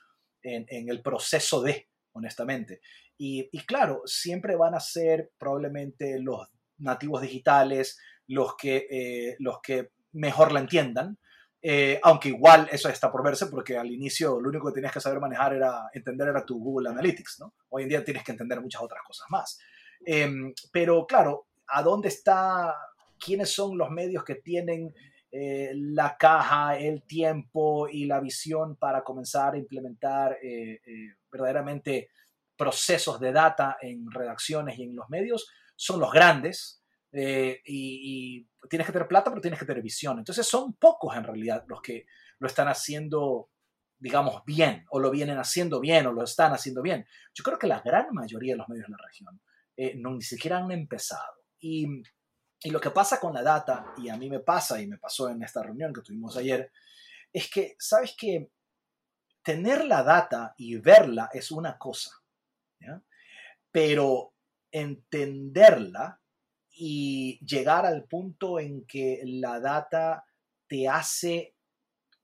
[0.42, 2.80] en, en el proceso de, honestamente.
[3.18, 6.48] Y, y, claro, siempre van a ser probablemente los
[6.80, 8.00] nativos digitales
[8.30, 11.18] los que, eh, los que mejor la entiendan,
[11.62, 15.02] eh, aunque igual eso está por verse porque al inicio lo único que tenías que
[15.02, 17.54] saber manejar era entender era tu Google Analytics, ¿no?
[17.70, 19.60] Hoy en día tienes que entender muchas otras cosas más.
[20.06, 22.76] Em, pero claro, ¿a dónde está?
[23.20, 24.94] ¿Quiénes son los medios que tienen
[25.32, 30.38] eh, la caja, el tiempo y la visión para comenzar a implementar
[31.32, 32.10] verdaderamente
[32.56, 35.50] procesos de data en redacciones y en los medios?
[35.80, 40.20] Son los grandes, eh, y, tienes que tener plata, pero tienes que tener visión.
[40.20, 42.06] Entonces son pocos en realidad los que
[42.40, 43.50] lo están haciendo,
[43.98, 47.08] digamos, bien, o lo vienen haciendo bien, o lo están haciendo bien.
[47.34, 49.42] Yo creo que la gran mayoría de los medios de la región
[49.78, 51.46] eh, no, ni siquiera han empezado.
[51.60, 51.88] Y,
[52.62, 55.30] y lo que pasa con la data, y a mí me pasa, y me pasó
[55.30, 56.72] en esta reunión que tuvimos ayer,
[57.32, 58.52] es que, ¿sabes que
[59.42, 62.12] Tener la data y verla es una cosa,
[63.72, 64.34] pero
[64.72, 66.22] entenderla
[66.72, 70.26] y llegar al punto en que la data
[70.68, 71.56] te hace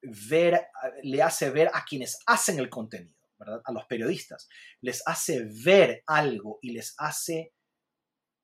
[0.02, 0.68] ver,
[1.04, 3.62] le hace ver a quienes hacen el contenido, ¿verdad?
[3.66, 4.48] A los periodistas,
[4.82, 7.54] les hace ver algo y les hace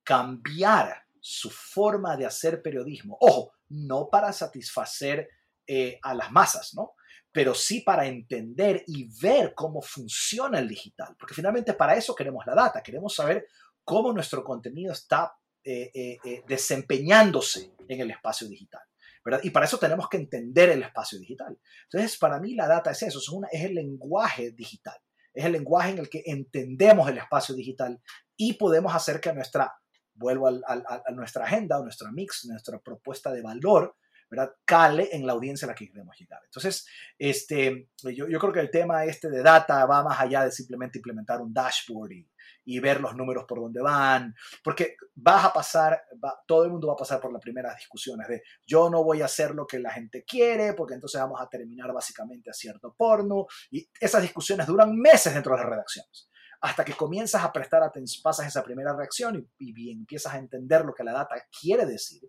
[0.04, 3.18] cambiar su forma de hacer periodismo.
[3.22, 5.30] Ojo, no para satisfacer
[5.68, 6.96] eh, a las masas, ¿no?
[7.32, 12.46] Pero sí para entender y ver cómo funciona el digital, porque finalmente para eso queremos
[12.46, 13.48] la data, queremos saber
[13.92, 15.34] cómo nuestro contenido está
[15.66, 18.80] eh, eh, eh, desempeñándose en el espacio digital.
[19.26, 19.42] ¿verdad?
[19.44, 21.60] Y para eso tenemos que entender el espacio digital.
[21.84, 24.98] Entonces, para mí la data es eso, es, una, es el lenguaje digital,
[25.34, 28.02] es el lenguaje en el que entendemos el espacio digital
[28.38, 29.76] y podemos hacer que nuestra,
[30.14, 33.98] vuelvo a, a nuestra agenda, nuestra mix, nuestra propuesta de valor,
[34.30, 34.54] ¿verdad?
[34.64, 36.40] Cale en la audiencia a la que queremos llegar.
[36.46, 36.88] Entonces,
[37.20, 40.98] este, yo, yo creo que el tema este de data va más allá de simplemente
[40.98, 42.31] implementar un dashboard y,
[42.72, 44.34] y ver los números por donde van,
[44.64, 46.04] porque vas a pasar,
[46.48, 49.26] todo el mundo va a pasar por las primeras discusiones de yo no voy a
[49.26, 53.46] hacer lo que la gente quiere, porque entonces vamos a terminar básicamente a cierto porno,
[53.70, 56.30] y esas discusiones duran meses dentro de las redacciones
[56.64, 60.86] hasta que comienzas a prestar atención, pasas esa primera reacción y, y, empiezas a entender
[60.86, 62.22] lo que la data quiere decir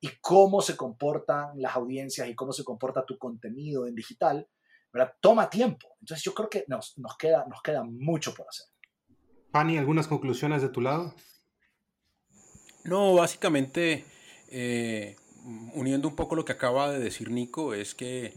[0.00, 4.48] y cómo se comportan las audiencias y cómo se comporta tu contenido en digital,
[4.92, 5.14] ¿verdad?
[5.20, 5.88] toma tiempo.
[6.00, 8.66] Entonces yo creo que nos, nos, queda, nos queda mucho por hacer.
[9.50, 11.14] Pani, ¿algunas conclusiones de tu lado?
[12.84, 14.04] No, básicamente,
[14.48, 15.16] eh,
[15.74, 18.34] uniendo un poco lo que acaba de decir Nico, es que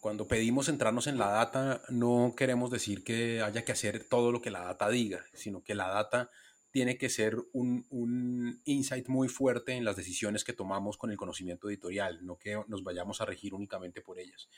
[0.00, 4.40] cuando pedimos centrarnos en la data, no queremos decir que haya que hacer todo lo
[4.40, 6.30] que la data diga, sino que la data
[6.70, 11.68] tiene que ser un, insight muy fuerte en las decisiones que tomamos con el conocimiento
[11.68, 14.48] editorial, no que nos vayamos a regir únicamente por ellas.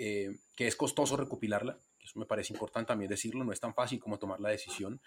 [0.00, 3.98] Eh, que es costoso recopilarla, eso me parece importante también decirlo, no es tan fácil
[3.98, 5.00] como tomar la decisión,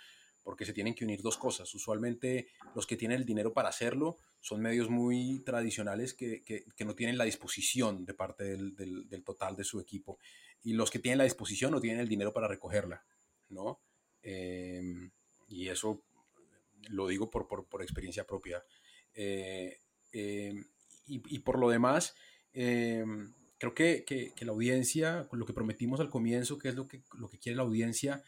[0.43, 1.73] porque se tienen que unir dos cosas.
[1.73, 6.93] Usualmente los que tienen el dinero para hacerlo son medios muy tradicionales que, que, no
[6.93, 10.17] tienen la disposición de parte del, del, total de su equipo.
[10.61, 13.05] Y los que tienen la disposición no tienen el dinero para recogerla,
[13.47, 13.79] ¿no?
[14.21, 15.09] Em,
[15.47, 16.03] y eso
[16.89, 18.61] lo digo por, por, por experiencia propia.
[19.13, 19.79] Eh,
[20.11, 20.65] em,
[21.05, 22.13] y, y, por lo demás,
[22.51, 26.87] em, creo que, que, la audiencia, con lo que prometimos al comienzo, que es lo
[26.87, 28.23] que, lo que quiere la audiencia,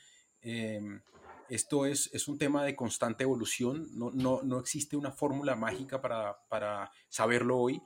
[1.50, 6.02] esto es, es un tema de constante evolución, no, no, no existe una fórmula mágica
[6.02, 7.82] para, para, saberlo hoy,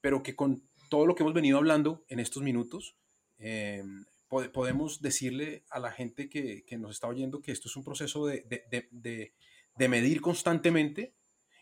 [0.00, 2.96] pero que con todo lo que hemos venido hablando en estos minutos,
[3.38, 3.84] eh,
[4.28, 8.26] podemos decirle a la gente que, que, nos está oyendo que esto es un proceso
[8.26, 9.34] de, de, de,
[9.76, 11.14] de, medir constantemente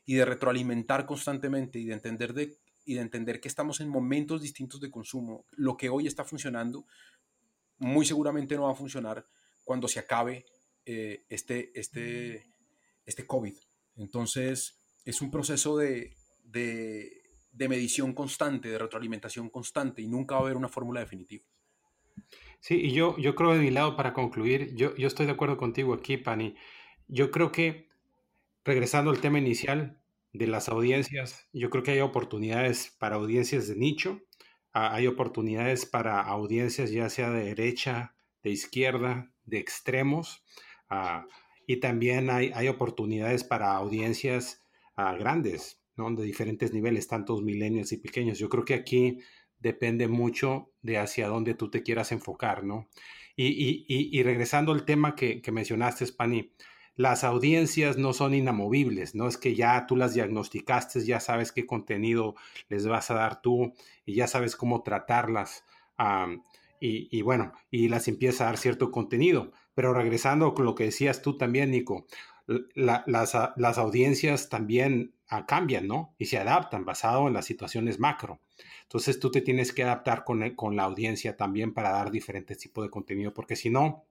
[0.06, 4.42] y de retroalimentar constantemente y de entender de y de entender que estamos en momentos
[4.42, 5.46] distintos de consumo.
[5.52, 6.86] Lo que hoy está funcionando
[7.78, 9.26] muy seguramente no va a funcionar
[9.64, 10.44] cuando se acabe
[10.84, 12.46] eh, este, este,
[13.06, 13.54] este COVID.
[13.96, 20.42] Entonces, es un proceso de, de, de, medición constante, de retroalimentación constante y nunca va
[20.42, 21.44] a haber una fórmula definitiva.
[22.60, 25.56] Sí, y yo, yo creo de mi lado, para concluir, yo, yo estoy de acuerdo
[25.56, 26.54] contigo aquí, Pani.
[27.08, 27.88] Yo creo que,
[28.64, 30.02] regresando al tema inicial
[30.34, 34.20] de las audiencias, yo creo que hay oportunidades para audiencias de nicho,
[34.72, 40.44] hay oportunidades para audiencias ya sea de derecha, de izquierda, de extremos.
[40.90, 41.26] Ah,
[41.68, 44.64] y también hay, hay oportunidades para audiencias
[44.98, 46.10] uh, grandes, ¿no?
[46.10, 48.38] De diferentes niveles, tantos millennials y pequeños.
[48.38, 49.18] Yo creo que aquí
[49.60, 52.88] depende mucho de hacia dónde tú te quieras enfocar, ¿no?
[53.36, 56.52] Y, y, y, y regresando al tema que, que mencionaste, Spani,
[56.96, 61.66] las audiencias no son inamovibles, no es que ya tú las diagnosticaste, ya sabes qué
[61.66, 62.36] contenido
[62.68, 63.72] les vas a dar tú
[64.06, 65.64] y ya sabes cómo tratarlas.
[66.80, 69.52] y, bueno, y las empieza a dar cierto contenido.
[69.74, 72.06] Pero regresando con lo que decías tú también, Nico,
[72.74, 76.14] las, las, audiencias también ah, cambian, ¿no?
[76.18, 78.40] Y se adaptan basado en las situaciones macro.
[78.82, 82.84] Entonces tú te tienes que adaptar con, con la audiencia también para dar diferentes tipos
[82.84, 84.04] de contenido, porque si no,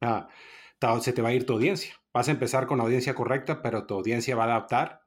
[0.00, 0.28] ah,
[1.00, 1.94] se te va a ir tu audiencia.
[2.12, 5.02] Vas a empezar con la audiencia correcta, pero tu audiencia va a adaptar,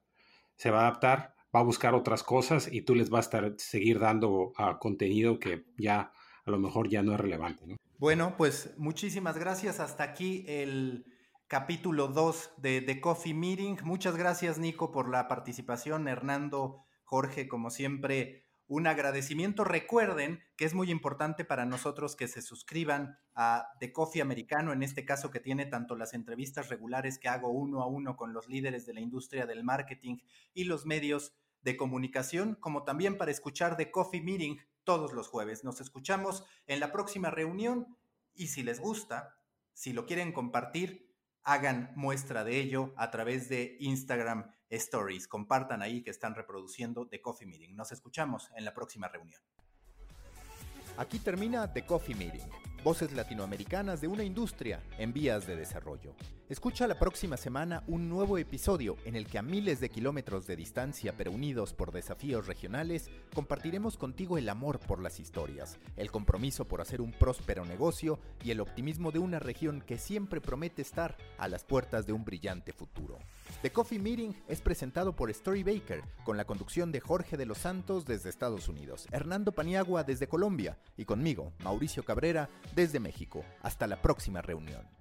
[0.55, 3.53] se va a adaptar, va a buscar otras cosas y tú les vas a estar,
[3.57, 6.11] seguir dando uh, contenido que ya
[6.45, 7.65] a lo mejor ya no es relevante.
[7.67, 7.75] ¿no?
[7.97, 9.79] Bueno, pues muchísimas gracias.
[9.79, 11.05] Hasta aquí el
[11.47, 13.77] capítulo 2 de The Coffee Meeting.
[13.83, 16.07] Muchas gracias, Nico, por la participación.
[16.07, 19.63] Hernando, Jorge, como siempre, un agradecimiento.
[19.63, 24.83] Recuerden que es muy importante para nosotros que se suscriban a The Coffee Americano, en
[24.83, 28.47] este caso que tiene tanto las entrevistas regulares que hago uno a uno con los
[28.47, 30.19] líderes de la industria del marketing
[30.53, 35.63] y los medios de comunicación, como también para escuchar The Coffee Meeting todos los jueves.
[35.63, 37.97] Nos escuchamos en la próxima reunión
[38.35, 39.35] y si les gusta,
[39.73, 45.27] si lo quieren compartir, hagan muestra de ello a través de Instagram Stories.
[45.27, 47.75] Compartan ahí que están reproduciendo The Coffee Meeting.
[47.75, 49.41] Nos escuchamos en la próxima reunión.
[50.97, 56.15] Aquí termina The Coffee Meeting Voces latinoamericanas de una industria en vías de desarrollo.
[56.47, 60.55] Escucha la próxima semana un nuevo episodio en el que a miles de kilómetros de
[60.55, 66.65] distancia pero unidos por desafíos regionales, compartiremos contigo el amor por las historias, el compromiso
[66.65, 71.17] por hacer un próspero negocio y el optimismo de una región que siempre promete estar
[71.37, 73.19] a las puertas de un brillante futuro.
[73.61, 77.57] The Coffee Meeting es presentado por Story Baker, con la conducción de Jorge de los
[77.57, 83.43] Santos desde Estados Unidos, Hernando Paniagua desde Colombia y conmigo, Mauricio Cabrera, desde México.
[83.61, 84.98] Hasta la próxima reunión.